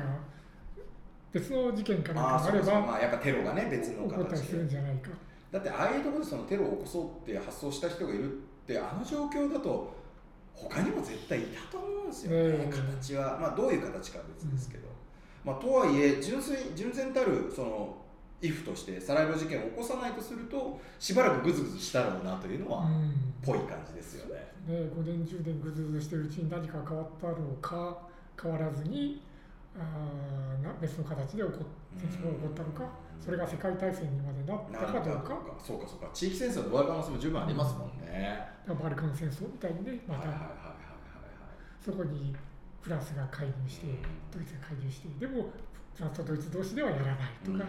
[1.33, 4.57] 別の事件かなんかあればまあやっぱテロがね別の形で。
[4.59, 5.09] るんじゃないか。
[5.51, 10.04] だってああいうところでそのテロを起こそうって発想した人がいるってあの状況だと
[10.55, 13.37] 他にも絶対いたと思うんですよね、ええ形は。
[13.39, 14.87] まあどういう形かは別ですけど、
[15.43, 17.97] まあとはいえ純粋純然たるその
[18.41, 23.13] イフとしてサラエボ事件を起こさないとするとしばらくグズグズしたろうなというのはうん。
[23.43, 24.45] ぽい感じですよね。
[24.67, 27.97] ね、5年10年ぐずぐずしてるうちに何か変わったのか
[28.41, 29.21] 変わらずに
[29.77, 29.79] あ
[30.81, 31.51] 別の形で起こっ
[31.95, 35.35] 戦争が起こったのかそれが世界大戦にまでなったかどうか。
[35.59, 36.09] そうかそうか。
[36.13, 38.39] 地域戦争の終わる可能性も十分ありますもんね。
[38.67, 40.37] バルカン戦争みたいにねまたはい
[41.83, 42.35] そこに
[42.81, 43.87] フランスが介入して
[44.33, 45.49] ドイツが介入してでも
[45.95, 47.59] フランスとドイツ同士ではやらないとはい。
[47.61, 47.65] か、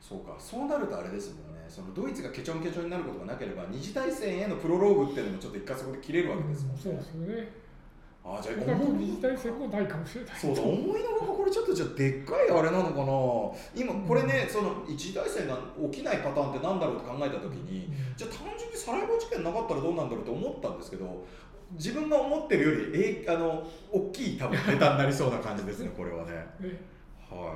[0.00, 0.36] そうか。
[0.38, 1.64] そうなるとあれですもんね。
[1.68, 6.80] そのドイツがケチョンケチョンになることがなければ二次大戦へのプロローグっていうのもちょっと一回そこで切れるわけですもんね。
[6.82, 7.48] そうですよね
[8.24, 10.36] あじゃあ思い二次大戦もないかもしれない。
[10.36, 13.82] そうだ思いのほかこれちょっとじゃあでっかいあれなのかな？
[13.82, 15.58] 今これね、その一次大戦が
[15.90, 21.26] 起きないパターンってなんだろうって考えた時にじゃあ単純にサラエボ事件なかったらどうなんだろうと思ったんですけど
[21.72, 26.32] 自分が思ってるよりえあの大きい多分ネタになりそうな感じですね これはね。
[26.60, 26.80] ね
[27.28, 27.54] は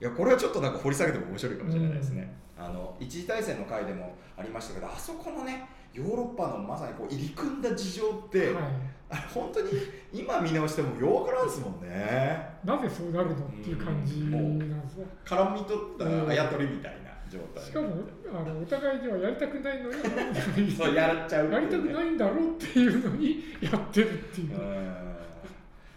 [0.00, 0.02] い。
[0.02, 9.70] いやこれはちょっとなんか掘り下げても面白いかもしれないですね、あの一次大戦の回でもありましたけどあそこのねヨーロッパのまさにこう入り組んだ事情って、はい、本当に
[10.12, 12.48] 今見直してもようわからんですもんね。
[12.64, 15.06] なぜそうなるのっていう感じなんですよ。
[15.24, 17.64] 絡み取ったあやとりみたいな状態。
[17.64, 17.88] しかも
[18.32, 24.52] あのお互いにはやりたくないのに そうやっちゃうってやりたくないんだろうっていうのにやってるっていう。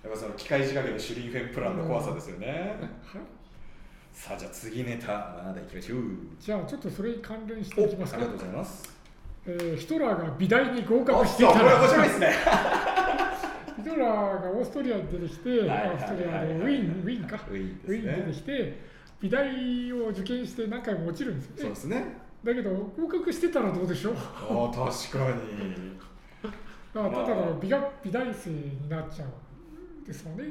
[0.03, 2.75] やっぱその機械仕掛けのシュリンフェンプランの怖さですよね、
[4.12, 6.01] さあじゃあ次ネタまだいきましょう。
[6.39, 8.17] じゃあちょっとそれに関連しておいきますか。
[8.17, 8.39] ありがとう。
[8.39, 8.92] ございます
[9.45, 11.79] えーヒトラーが美大に合お格していたら。
[11.79, 12.34] 面白いですね。
[13.77, 18.79] ヒトラーがオーストリアに出てきて、オーストリアのウィーン、ウィーンか、ウィーンウィーンに出てきて、
[19.19, 21.62] 美大を受験して何回も落ちるんですよね。
[21.62, 21.75] そうで。
[21.75, 22.06] すね。
[22.43, 24.15] だけど、合格してたらどうでしょう。
[24.15, 25.93] あ確かに。
[26.93, 30.45] だからただの美学美大生になっちゃうんですよね。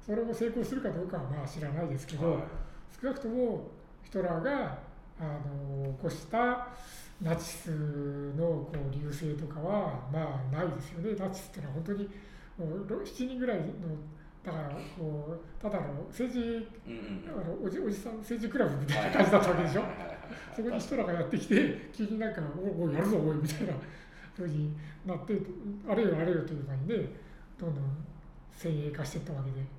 [0.00, 2.42] それも成功するかどうかはまあ知らないですけど、はい。
[3.02, 3.70] 少なくとも
[4.04, 4.78] ヒトラーが
[5.20, 6.68] あの起こした
[7.20, 7.70] ナチス
[8.36, 11.14] のこう流星とかはまあないですよね。
[11.18, 12.08] ナチスってのは本当に
[12.58, 13.64] もう7人ぐらいの
[14.44, 16.68] だからこうただの政治
[17.26, 19.82] あのおじおじさん政治クラブみたいな感じだったわけでしょ。
[20.54, 23.72] そこにヒトラーがやってきて、急になんか、おお、やるぞ、おいみたいな
[24.36, 24.76] ふうに
[25.06, 25.40] なって、
[25.88, 27.08] あれよ、あれよという間にね、
[27.58, 27.84] どんどん
[28.54, 29.77] 先鋭化していったわけで。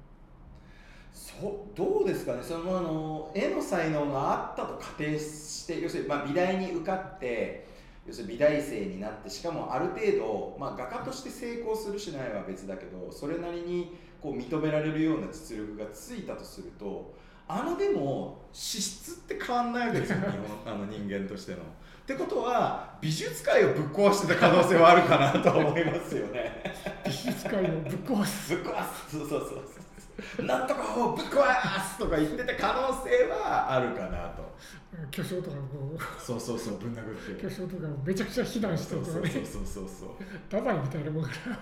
[1.13, 2.43] そうどうですかね？
[2.43, 7.67] そのあの絵の才能があったと仮定して要するに、まあ、美大に受かって
[8.07, 17.13] 要するに美大生になってしかもある程度、まあ、画家として成功するしないは別だけどそれなりにこう認められるような実力がついたとすると
[17.47, 20.23] あのでも資質って変わんないわけですよ 日
[20.65, 21.57] 本あの人間としての。
[21.57, 21.61] っ
[22.05, 26.63] てことは美術界をぶっ壊してた可能性はあるかなと思いますよね。
[27.05, 28.55] 美術界をぶっ壊す。
[28.55, 29.59] ぶっ壊すそうそうそうそう
[30.43, 34.49] なんとかをぶっ壊すとか言ってた可能性はあるかなと。
[35.11, 36.77] 巨匠とかこう、そうそうそう。
[36.77, 40.09] ぶん殴って巨匠とかをめちゃくちゃ非難してそうそうるとかね、そうそうそう
[40.49, 41.59] 太宰みたいなもんから。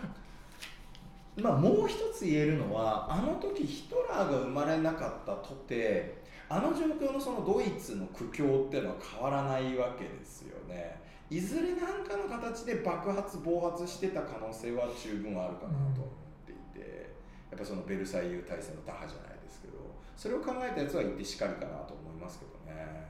[1.43, 10.99] まあもう一つ言えるのはあの時ヒトラーが生まれなかったとてあの状況のそのドイツの苦境っていうのは変わらないわけですよね。
[11.29, 17.06] いずれ何かの形で爆発暴発してた可能性は十分あるかなと思っていて、
[17.51, 19.77] やっぱそのベルサイユ体制の打破じゃないですけど
[20.15, 23.07] それを考えたやつは言ってしかりかなと思いますけどね。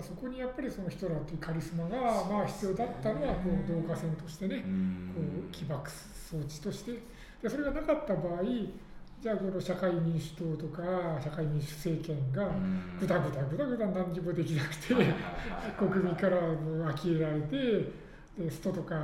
[0.00, 7.20] そこにやっぱりそのヒトラーというカリスマがまあ必要だったのはこう導火線としてね、こう起爆装置として。
[7.42, 8.42] でそれがなかった場合
[9.20, 10.82] じゃあこの社会民主党とか
[11.22, 12.48] 社会民主政権が
[12.98, 14.94] ぐだぐだぐだぐだ何にもできなくて
[15.78, 17.56] 国民からもう呆れられて
[18.38, 19.00] でストとかが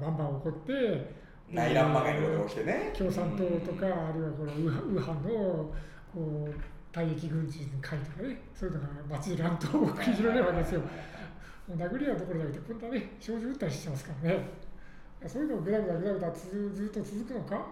[0.00, 1.21] バンバン起こって
[1.52, 5.20] 内乱ばかりのことが起きてね共産党とかあるいはこの右派の
[6.14, 10.82] こう退役軍人会とかねそういうのが街で乱闘を繰り広げるわけですよ。
[11.76, 14.48] 殴り合うところじゃなくて今度はね小銃撃ったりしちゃいますからね
[15.26, 17.66] そういうのをぐだぐだぐだぐだずずっと続くのか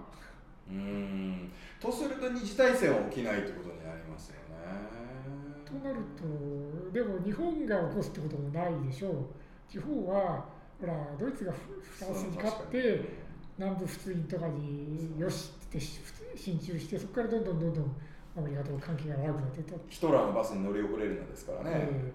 [0.70, 4.40] うんとすると二次大戦は起きないってことになりますよね
[5.66, 9.14] となるとでも日本が起こすってこともないでしょう
[9.68, 10.44] 地方は
[10.80, 13.04] ほらドイツがフランスに勝って
[13.60, 17.96] 南部仏印とかによしって進駐してそこからどんどんどんどん
[18.38, 22.12] アメリカと関係が悪くなっていった、ヒトラーのバスに乗り遅れるのですからね、え。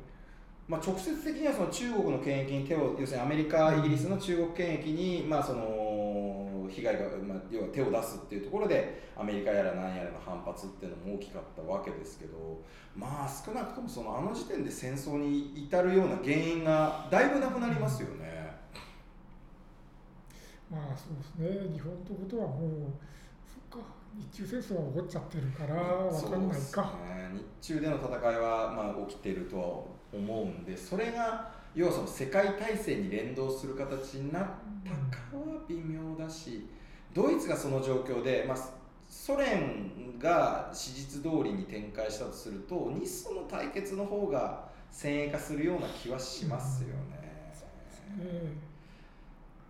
[0.68, 12.60] まあ、直接的にはその中国の権益に手を要するにアメリカイギリスの中国権益にまあその被害が、まあ、要は手を出すっていうところでアメリカやら何やらの反発っていうのも大きかったわけですけど
[12.96, 18.45] まあ少なくともそのあの時点で戦争に至るような原因がだいぶなくなりますよね。
[20.70, 21.74] まあそうですね。
[21.74, 22.70] 日本のことはもう
[23.72, 23.88] そっか。
[24.32, 26.86] 日中戦争は起こっちゃってるから分かんないか、そうですね、
[27.62, 29.66] 日中での戦いはまあ起きてるとは
[30.14, 34.44] 思うんでそれが要はその世界大戦に連動する形になっ
[34.86, 36.66] たかは微妙だし
[37.14, 38.58] ドイツがその状況で、まあ、
[39.10, 47.26] ソ連が史実通りに展開したとすると日ソの対決の方が先鋭化するような気はしますよね。
[48.18, 48.54] え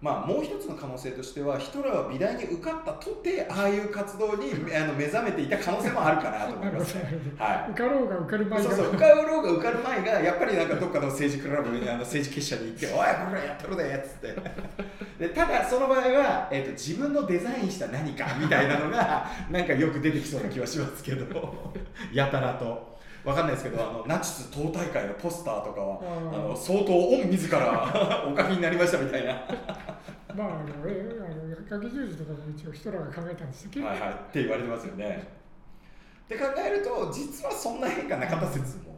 [0.05, 7.01] まあ、もう一つの可能性としてはヒトラーは美大に受かったとてああいう活動に あの目覚めていた可能性もあるかなと思いますね。
[7.39, 21.73] はい受かろうが受かる前がそうそう受かろうが受かる前がやっぱりなんかどっかの政治クラブにあの政治結社に行って「おいこれやっとるで」っつってでただその場合は、えー、と自分のデザインした何かみたいなのがなんかよく出てきそうな気はしますけど
[22.13, 22.94] やたらと。
[23.25, 25.99] わかんないですけどあのナチス党大会のポスターとかは
[26.31, 27.91] あの相当御自ら
[28.31, 29.33] お書きになりましたみたいな。
[30.35, 34.09] まああのえあの影十字とかも一応ヒトラーが考えたんですけど、はいはい。
[34.11, 35.27] って言われてますよね。
[36.25, 38.95] って考えると実はそんな変化なかった説も。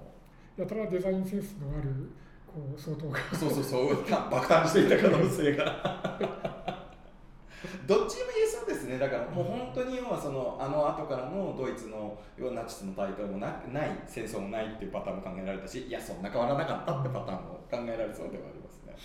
[0.58, 1.90] やたらデザインセンスのある
[2.46, 3.20] ここう相当が。
[3.34, 3.96] そうそうそう。
[4.10, 6.18] 爆誕していた可能性が。
[7.88, 9.00] どっちも言えですね。
[9.00, 18.96] だからもう本当に要はそのあの後からのドイツの要はナチスの台頭もなない戦争もないっていうパターンも考えられたしいやそんな変わらなかったってパターンも考えられそうではありますね。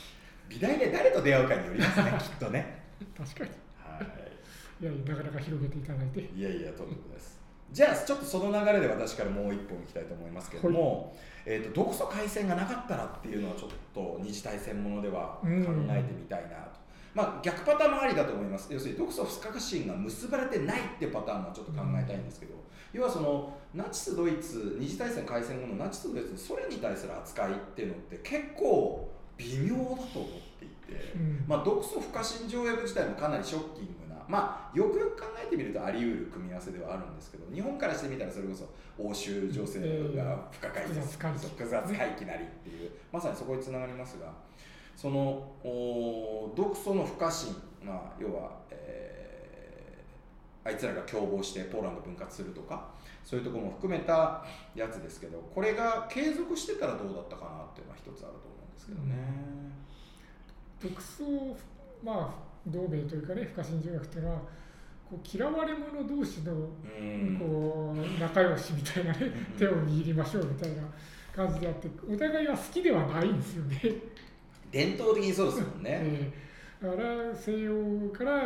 [0.48, 2.82] 美大で誰と出会うかによりますねきっとね。
[3.16, 3.50] 確かに。
[3.78, 4.82] はい。
[4.82, 6.20] いやなかなか広げていただいて。
[6.20, 7.42] いやいやとんでもないです。
[7.72, 16.80] じゃあちょっとその流れで私からもう一本いきたいと思いますけれども、えー、と独ソ回戦がなかったらっていうのはちょっと二次大戦ものでは考えてみたいなと、
[17.14, 18.72] まあ、逆パターンもありだと思います。
[18.72, 22.54] 要するに独ソ不可侵が結ばれてないっていうパターンもちょっと考えたいんですけど、
[22.92, 30.04] 要はそのナチスドイツ二次大戦開戦後のナチスドイツのソ連に対する扱いっていうのって結構微妙だと思っ
[30.58, 31.44] ていて、うん。
[31.46, 34.02] まあ、独ソ不可侵条約自体もかなりショッキング。
[34.12, 39.80] な、まあ、よくよく考えてみるとあり得る組み合わせではあるんですけど日本からしてみたらそれこそ欧州情勢
[40.14, 44.32] が不可解複雑回帰複雑回帰なりっていうまさにそこにつながりますが
[44.96, 45.18] その
[45.64, 49.02] お独ソの不可侵、まあ、要は、えー
[50.64, 52.88] あいつらが共謀してポーランド分割するとか
[53.24, 59.14] そういうところも含めたやつですけどこれが継続してたらどうだったかなっていうのは一つあると思うんですけどね。
[60.80, 61.56] 独ソ、
[62.04, 62.34] まあ、
[62.66, 64.38] 同盟というかね不可侵条約っていうのは
[65.08, 66.56] こう嫌われ者同士のう
[67.02, 70.82] んこう仲良しみたいなね手を握りましょうみたいな
[71.34, 73.78] 感じであってお互いは好きではないんですよね。
[74.72, 76.00] 伝統的にそうですもんね。
[76.02, 77.72] えーだから西洋
[78.12, 78.40] から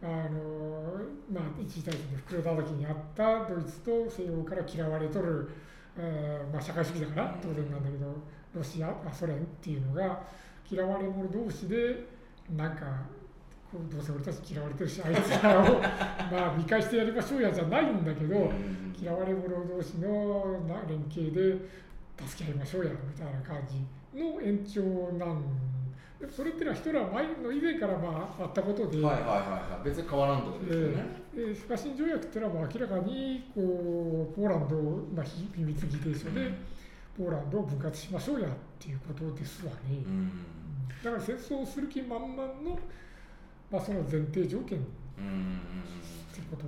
[0.00, 0.94] あの、
[1.28, 5.50] まあ、一次大戦で袋叩きにあったドイツと西洋から嫌われとる、
[5.98, 8.14] えーまあ、社会主義だから当然なんだけど
[8.54, 10.22] ロシアあソ連っていうのが
[10.70, 12.06] 嫌われ者同士で
[12.56, 12.84] なんか
[13.72, 15.80] こうどうせ俺たち嫌われてるしあいつらを
[16.30, 18.94] まあ見返してやりましょうやじゃないんだけどうん。
[18.96, 21.58] 嫌われ者同士のな連携で
[22.24, 24.82] 助け合いましょうやみたいな感じの延長
[25.18, 25.42] なん
[26.30, 31.04] それっていうのはヒトラー前の以前からまああったことで、はいはいはいはい別に変わらんってことですよね。
[31.36, 36.52] え不可侵条約っていうのは明らかにこうポーランドを、まあ、非秘密議定書で
[37.18, 39.78] ポーランドを分割しましょうやっていうことですわね。
[40.06, 40.30] うん
[41.02, 42.78] だから戦争をする気満々の、
[43.70, 44.82] まあ、その前提条件っ
[45.18, 45.60] うん
[46.32, 46.64] ていうこと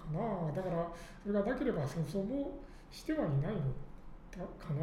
[0.00, 0.52] かな。
[0.52, 0.88] だから
[1.22, 2.58] それがなければ戦争も
[2.90, 3.60] してはいないの
[4.30, 4.82] だかな。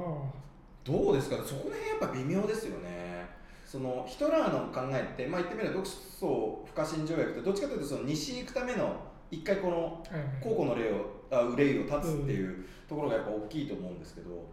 [0.84, 1.38] どうですか？
[1.38, 3.26] ねそこら辺やっぱ微妙ですよね。
[3.66, 8.96] そのヒトラーの考えって、まあ、言ってみれば独ソ不可侵条約ってどっちかというとその西行くための
[9.32, 10.44] 一回このはいはい。
[10.44, 14.46] 後顧の霊をあ憂いを断つっていうところがやっぱ大きいと思うんですけど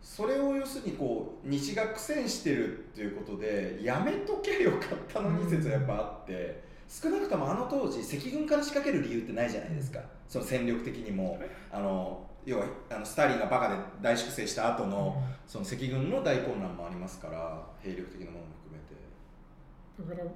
[0.00, 10.00] それを要するにこう西が苦戦してるっていうことでやめときゃよかったのに説はやっぱあって少なくともあの当時赤軍から仕掛ける理由ってないじゃないですか。
[10.26, 11.38] その戦力的にも。
[11.70, 20.16] あの要はあのスターリンがバカで大粛清した後のその赤軍の大混乱もありますから兵力的なものも含めて。
[20.16, 20.30] だから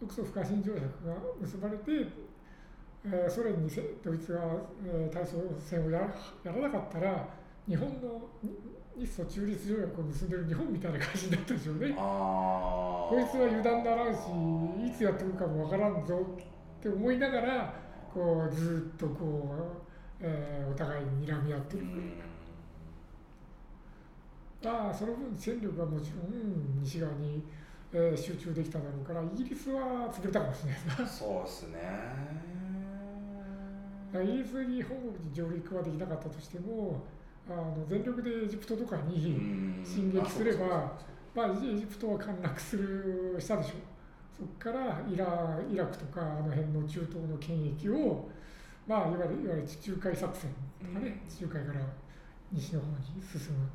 [0.00, 1.84] 独ソ不可侵条約が結ばれて、
[3.04, 4.40] えーソ連にせドイツが、
[4.84, 6.00] えー対争戦をや
[6.42, 7.28] やらなかったら
[7.68, 8.22] 日本の
[8.96, 11.94] に日ソ中立条約を結んでる日本みたいな感じになったでしょうね。
[11.98, 14.18] あこいつは油断ならんし
[14.92, 17.74] いつやってくるかもわからんぞって思いながら
[18.12, 19.89] こうずっとこう、
[20.20, 21.84] えーお互いに睨み合ってる。
[24.62, 27.42] まあその分戦力はもちろん西側に、
[27.92, 31.06] えー集中できただろうからイギリスは潰れたかもしれないですな。
[31.06, 31.78] そうですね。
[34.12, 37.02] イギリスに本国に上陸はできなかったとしても
[37.48, 40.92] あの全力でエジプトとかに、進撃すれば
[41.34, 43.70] まあ、エジプトは陥落するしたでしょ。
[44.36, 48.28] そこからイライラクとかあの辺の中東の権益を、
[48.90, 50.50] まあ、いわゆるいわゆる地中海作戦
[50.80, 51.80] とかね、地中海から
[52.50, 53.70] 西の方に進む。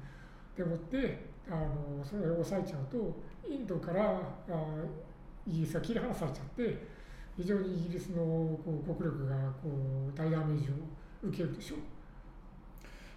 [0.57, 3.15] でもってあのそれを抑えちゃうと
[3.47, 4.65] インドからあ
[5.47, 6.87] イギリスが切り離されちゃって
[7.37, 9.69] 非常にイギリスのこう国力がこ
[10.13, 10.73] う大ダメージを
[11.29, 11.79] 受けるでしょう。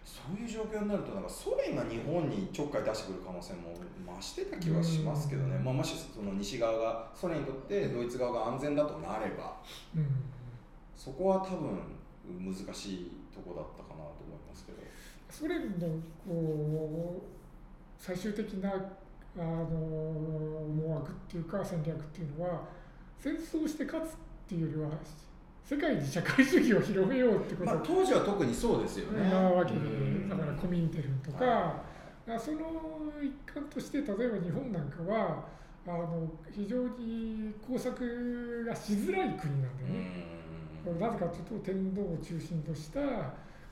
[0.05, 3.75] そういう状況になるとなんかソ連が日本にちょっかい出してくる可能性も
[4.15, 5.65] 増してた気はしますけどね、うん。
[5.65, 9.57] まあ、もしその西側がソ連にとってドイツ側が安全だとなれば。
[9.97, 10.07] うん
[10.99, 11.79] そこは多分
[12.45, 14.79] 難しいとこだったかなと思いますけど。
[15.31, 15.87] ソ連の
[16.27, 17.39] こう
[17.97, 22.63] 最終的なあの思惑っていうか戦略っていうのは
[23.19, 24.15] 戦争して勝つっ
[24.49, 24.91] ていうよりは
[25.65, 29.31] 世界に社会主義を広めようってことまあ、当時は特にそうですよね。
[29.31, 31.51] なわけでうんだからコミンテルンとかは
[32.27, 32.59] だからその
[33.23, 35.45] 一環として例えば日本なんかは
[35.87, 40.38] あの非常に工作がしづらい国なんだよね。
[40.87, 43.01] うんなぜかというと天皇を中心とした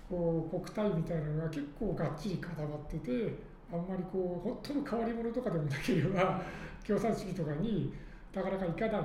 [0.09, 3.35] こう国体みたいなのが結構がっちり固まってて
[3.73, 6.41] あんまりこう本当の変わり者とかでもなければ
[6.87, 7.93] 共産主義とかに
[8.33, 9.03] なかなかいかない。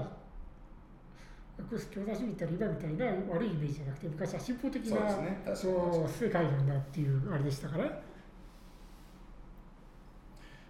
[1.93, 5.41] 共産主義って今みたいな悪いイメージじゃなくて昔は進歩的なそうね。
[5.53, 8.01] そう世界なんだっていうあれでしたから。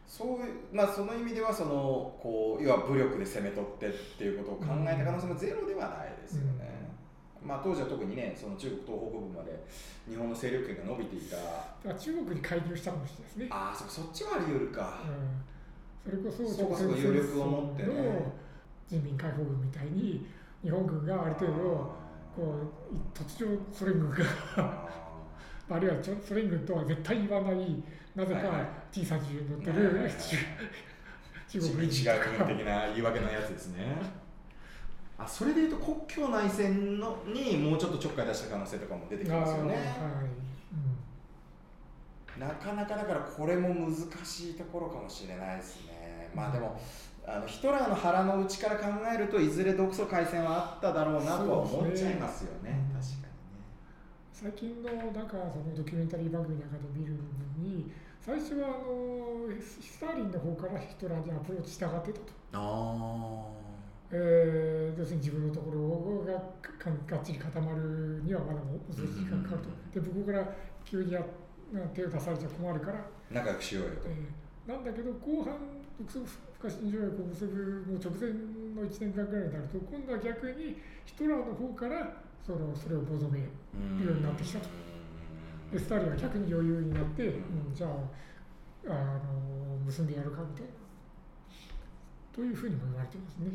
[0.06, 1.72] そういうまあその意味ではその
[2.22, 6.61] こう要は武力で攻め取ってっていうことを考えた可能性もゼロではないですよね、
[7.44, 9.64] まあ当時は特にねその中国東北部まで
[10.08, 11.36] 日本の勢力圏が伸びていた。
[11.36, 13.48] だから中国に介入したかもしれないですね。
[13.50, 15.02] ああそそっちはあり得るか、
[16.06, 16.12] うん。
[16.12, 17.94] それこそそうかそうか余力を持ってね。
[17.94, 18.32] の
[18.88, 20.28] 人民解放軍みたいに
[20.64, 21.54] 日本軍がある程度
[22.36, 22.56] こ
[22.92, 24.18] うい突如ソ連軍が
[24.58, 24.88] あ
[25.70, 27.84] あるいはちょソ連軍とは絶対言わない
[28.16, 28.68] なぜかはいはい。
[28.92, 30.12] T30 に乗ってる
[31.48, 33.98] 中国人違う軍的な言い訳のやつですね
[35.24, 39.76] あそれでいうと国境内戦のにもうちょっとちょっかい出した可能性とかも出てきますよね。
[39.76, 39.82] はい。
[42.40, 43.94] なかなかだからこれも難
[44.26, 46.32] しいところかもしれないですね。
[46.34, 46.80] まあでも
[47.26, 52.72] あのヒトラーの腹の内から考えるといずれ独ソ開戦はあっただろうなとは思っちゃいますよね。
[52.72, 52.80] ね。
[52.94, 53.30] 確かにね。
[54.32, 62.26] 最近のなんかそのドキュメンタリー番組なんかで見る分に最初はあのスターリンの方からヒトラーにアプローチしたがってたと。
[62.54, 63.71] あ
[64.12, 66.40] えー、要するに自分のところが
[66.78, 69.62] かがっちり固まるにはまだもう少し時間かかる
[69.94, 70.00] と。
[70.00, 70.48] で、向こうから
[70.84, 71.22] 急にや
[71.94, 75.58] 手を出されちゃ困るから、仲良くしようよとえーなんだけど、後半、
[75.98, 78.30] 独ソ不可侵条約を結ぶもう直前
[78.76, 83.46] の1年間ぐらいになると、今度は逆にヒトラーの方からそのそれを求める
[84.06, 84.70] ようになってきたと。
[85.72, 87.92] で、スターリンは逆に余裕になって、うん、じゃあ
[88.88, 90.72] あの、結んでやるかみたいな。
[92.34, 93.52] というふうにも言われてますね。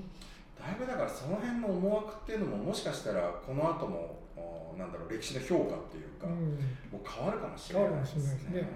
[0.59, 4.17] だいぶだからその辺の思惑っていうのももしかしたらこの後も
[4.79, 6.35] なんだろう歴史の評価っていうか、うん
[6.93, 8.71] もう変わるかもしれないです変わるかもしれないね。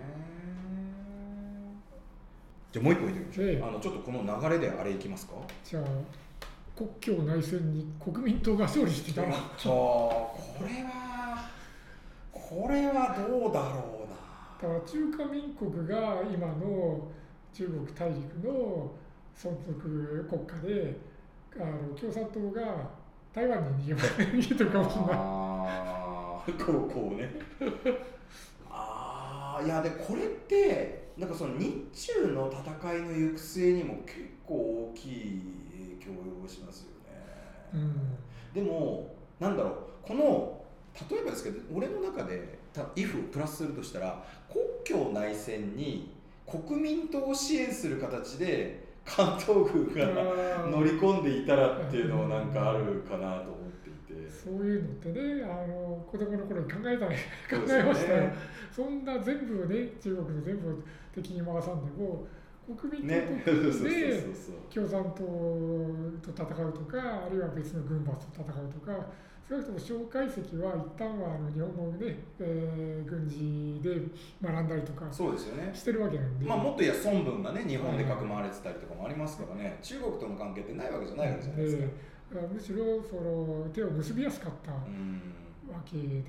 [2.72, 3.46] じゃあもう一個言ってみましょう。
[3.48, 5.34] ええあのちょっとこの流れであれいきますか？
[5.64, 5.84] じゃあ
[6.76, 11.48] 国境内戦に国民党が勝利してた らこれは
[12.32, 14.16] これはどうだろうな。
[14.62, 17.08] だから中華民国が今の
[17.52, 18.90] 中国大陸の
[19.36, 20.96] 存続国家で
[21.58, 22.90] あの共産党が
[23.32, 25.10] 台湾に逃げ逃げてるかもしれない。
[25.12, 27.30] あーこうこうね。
[28.70, 35.42] ああいやでこれってなんかその日中の戦いの行く末にも結構大きい
[36.00, 37.70] 影響を及ぼしますよね。
[37.74, 38.16] うん
[38.54, 40.60] でもなんだろうこの
[41.10, 46.14] 例えばですけど俺の中でた if をプラスするとしたら国境内戦に
[46.46, 50.06] 国民党を支援する形で関東軍が
[50.70, 54.30] 乗り込んでいたらっていうのはなんかあるかなと思っていて。
[54.30, 58.32] そういうのってねあの子供の頃に考えたり考えましたよ。
[58.70, 60.74] そんな全部をね中国の全部を
[61.14, 62.26] 敵に回さんでも
[62.76, 63.50] 国民党ね、と
[64.74, 65.22] 共産党
[66.32, 68.92] と戦うとか、あるいは別の軍閥と戦うとか、
[69.48, 73.96] 少なくとも蒋介石は一旦はあの日本のね、えー軍事で
[74.42, 75.70] 学んだりとかそうですよね。
[75.74, 81.82] してるわけなんで、まあもっと言えば孫文がね日本でかく回れてたりとかもありますからね、中国との関係ってないわけじゃないわけじゃないですか。
[81.82, 85.20] でむしろその手を結びやすかったわうん。
[85.84, 86.22] けで、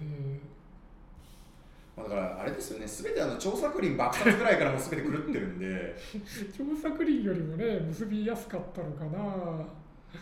[2.01, 5.95] まあ、だからあれですよね、すべてあの張作霖爆発ぐらいからもうすべて狂ってるんで、
[6.57, 9.65] 張作霖よりもね、結びやすかったのかな。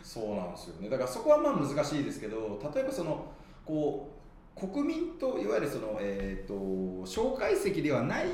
[0.04, 0.90] そうなんですよね。
[0.90, 3.26] だからそこはまあ難しいですけど、例えばその
[3.66, 4.10] こ
[4.56, 8.28] う国民といわゆるそのえっ、と蒋介石ではない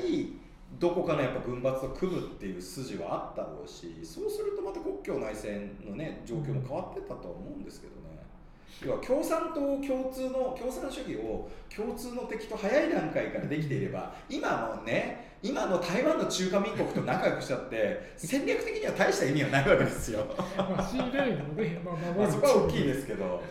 [0.78, 8.05] どこかのやっぱ軍閥と組むっていう筋はあったろうし、そうするとまた国境内戦のね状況も変わってったとは思うんですけどね。
[8.84, 20.26] 要は共産党共通の共産主義を共通の敵と早い段階からできていれば今のね今の台湾の中華民国と仲良くしちゃって戦略的には大した意味はないわけですよ。
[20.56, 23.42] まあ、そこは大きいですけど、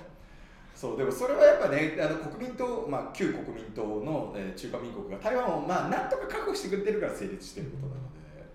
[0.76, 8.46] そうでもそれはやっぱね、あの国民党、まあ、旧国民党の、えー中華民国が台湾を、まあ、なんとか確保してくれてるから成立してることなので、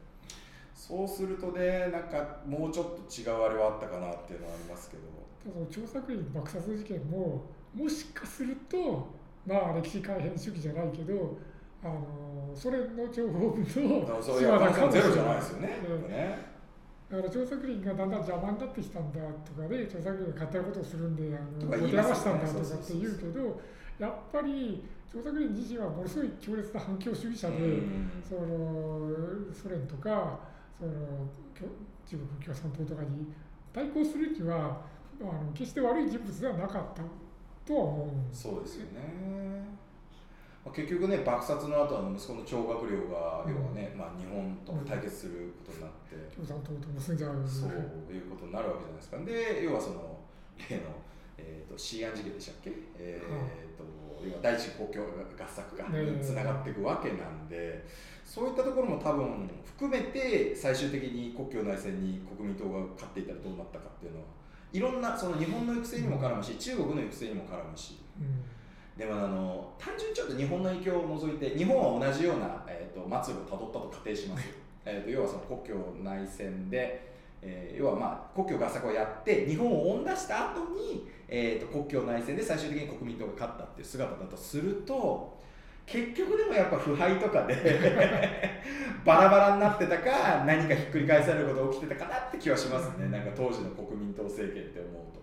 [0.75, 5.03] そうするとね、なんかもうちょっと違うあれはあったかなっていうのはありますけど、
[5.43, 9.09] その張作霖爆殺事件ももしかすると
[9.47, 11.39] まあ歴史改変主義じゃないけど
[11.83, 13.67] あのソ連の情報部の
[14.23, 16.51] そういや、可能性ゼロじゃないですよね。
[17.11, 23.61] だから張作霖がだんだん邪魔になってきたんだとかね張作霖が勝手なことをするんであとの持てしたんだとかって言うけど
[23.99, 30.39] やっぱり張作霖自身はものすごい強烈な反共主義者で、うんそのソ連とか
[30.79, 30.93] その
[32.07, 33.27] 中国共産党とかに
[33.73, 34.81] 対抗するには
[35.21, 37.03] あの決して悪い人物ではなかった
[37.67, 38.43] とは思うんです。
[38.43, 39.65] そうですよね。
[40.65, 49.19] まあ、結局ね爆殺の後あの息子の張学良が要はね、まあ、日本と対決することになって、共産党と結んじゃうそういうことになるわけじゃないですか。
[49.25, 50.21] で要はその
[50.69, 50.83] 例の、
[51.39, 57.87] えー、とシーアン事件でしたっけ、えーと要は第一国境合作がねつながっていくわけなんで、
[58.23, 64.27] そういったところも多分含めて最終的に国境内戦に国民党が勝っていたらどうなったかっていうのは
[64.73, 67.99] いろんなその日本の行く末にも絡むし中国の行く末にも絡むし。
[68.21, 68.45] うん
[69.01, 74.47] でもあの単純にちょっと日本の影響を除いて日本は同じような、えー、と末路をたどったと仮定します。
[74.47, 74.53] よ、
[74.85, 77.11] え、と要はその国境内戦で、
[77.41, 85.40] えー要はまあ国境合作をやって日本を追ん出した後に、えー、と国境内戦で最終的に国民党が勝ったっていう姿だとすると
[85.91, 87.57] 結局でもやっぱ腐敗とかで
[89.05, 93.09] バラバラになってたか何かひっくり返されることが起きてたかなって気はしますね。
[93.09, 95.19] なんか当時の国民党政権って思うと。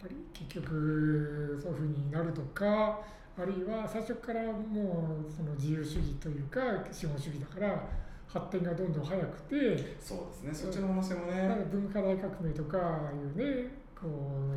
[0.00, 3.00] やっぱり結局そういうふうになるとか
[3.36, 6.60] あるいは最初からもうその自由主義というか
[6.92, 7.88] 資本主義だから
[8.28, 10.54] 発展がどんどん早くてそうですね。
[10.54, 11.66] そっちの可能性もね。
[11.72, 13.68] 文化大革命とかいうね
[14.00, 14.06] こ
[14.54, 14.56] う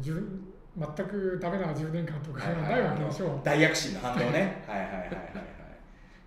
[0.76, 3.40] 全くダメな10年間とかがないわけでしょう。
[3.44, 4.64] 大躍進の反動ね。
[4.68, 5.54] はいはいはいはいはい。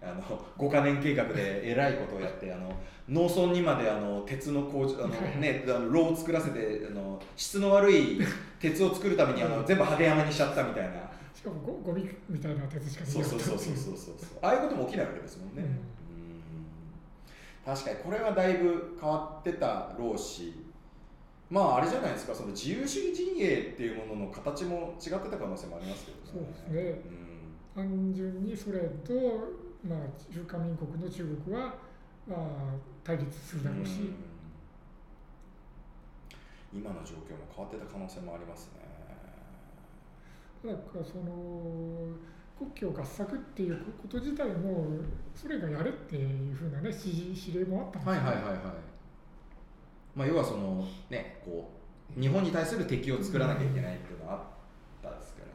[0.02, 0.22] あの
[0.56, 2.72] 5か年計画でえらいことをやってあの
[3.08, 8.20] 農村にまであの鉄の工場あの、ね、あの炉を作らせてあの質の悪い
[8.60, 10.90] 鉄を作るためにあの全部派手山にしちゃったみたいな。
[11.34, 14.14] しかもゴゴミみたいな鉄しかそうそうそうそうそうそう。
[14.42, 15.64] ああいうことも起きないわけですもんね、うん。
[15.64, 15.66] う
[17.72, 17.74] ん。
[17.74, 20.65] 確かにこれはだいぶ変わってたろうし
[21.48, 27.02] まああれじゃないですかその自由主義陣営っていうものの形も違ってた可能性もありますけどそうですね。
[27.76, 27.86] うん。
[27.88, 29.12] 単純にソ連と、
[29.86, 29.98] まあ、
[30.32, 31.74] 中華民国の中国は、
[32.26, 32.40] まあ、
[33.04, 34.00] 対立するだろうし、
[36.72, 36.80] うん。
[36.80, 38.86] 今の状況も変わってた可能性もありますね。
[40.62, 42.08] ただその
[42.58, 44.98] 国境合作っていうこと自体も
[45.34, 48.24] ソ連がやれっていうふうなね指示指令もあったんですよ。
[48.24, 48.95] ねはい。
[50.16, 51.70] まあ要はそのねこ
[52.16, 54.40] う日本に対する敵を作らなきゃいけないっていうのはあっ
[55.02, 55.52] たですからね。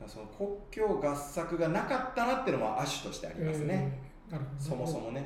[0.00, 3.92] だからその国境合作がなかったなっていうのも亜種としてありますね。
[4.04, 4.10] えー
[4.60, 5.24] そもそもね。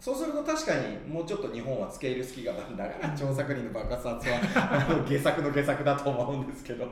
[0.00, 4.18] そうすると確かにもうちょっと日本は付け入る隙があるんだから張作人の爆発は
[5.06, 6.86] 下作の下作だと思うんですけど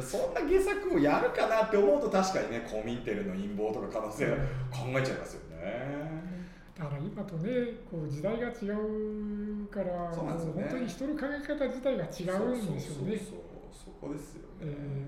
[0.00, 4.36] そんな下作をやるかなって思うと確かにねコミンテルの陰謀とか可能性を
[4.70, 6.39] 考えちゃいますよね。
[6.80, 7.50] だから今とね
[7.90, 12.56] こう時代が違うからそうなんですよねも本当に人の考え方自体が違うんでしょうね。
[12.56, 13.40] そうそうそう
[13.84, 15.06] そこですよね、え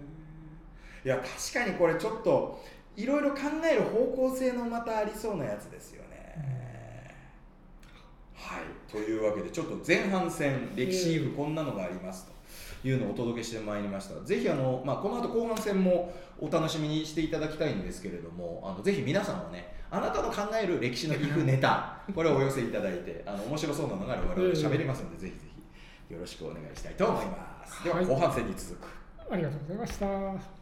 [1.05, 2.62] いや確かにこれちょっと
[2.97, 6.45] いろいろ考える方向性のまたありそうなやつですよね、
[8.35, 12.27] はいというわけでちょっと前半戦歴史部こんなのがあります
[12.83, 25.40] というのをお届けしてまいりましたぜひあの、まあ、この後後半戦もお楽しみにしていただきたいんですけれどもあのぜひ皆さんもねあなたの考える歴史のイフネタこれをお寄せいただいてあの面白そうなのがあれば我々喋りますので、ぜひぜ
[26.09, 27.84] ひよろしくお願いしたいと思います。
[27.84, 28.88] でははい後半戦に続く。
[29.30, 30.62] ありがとうございました。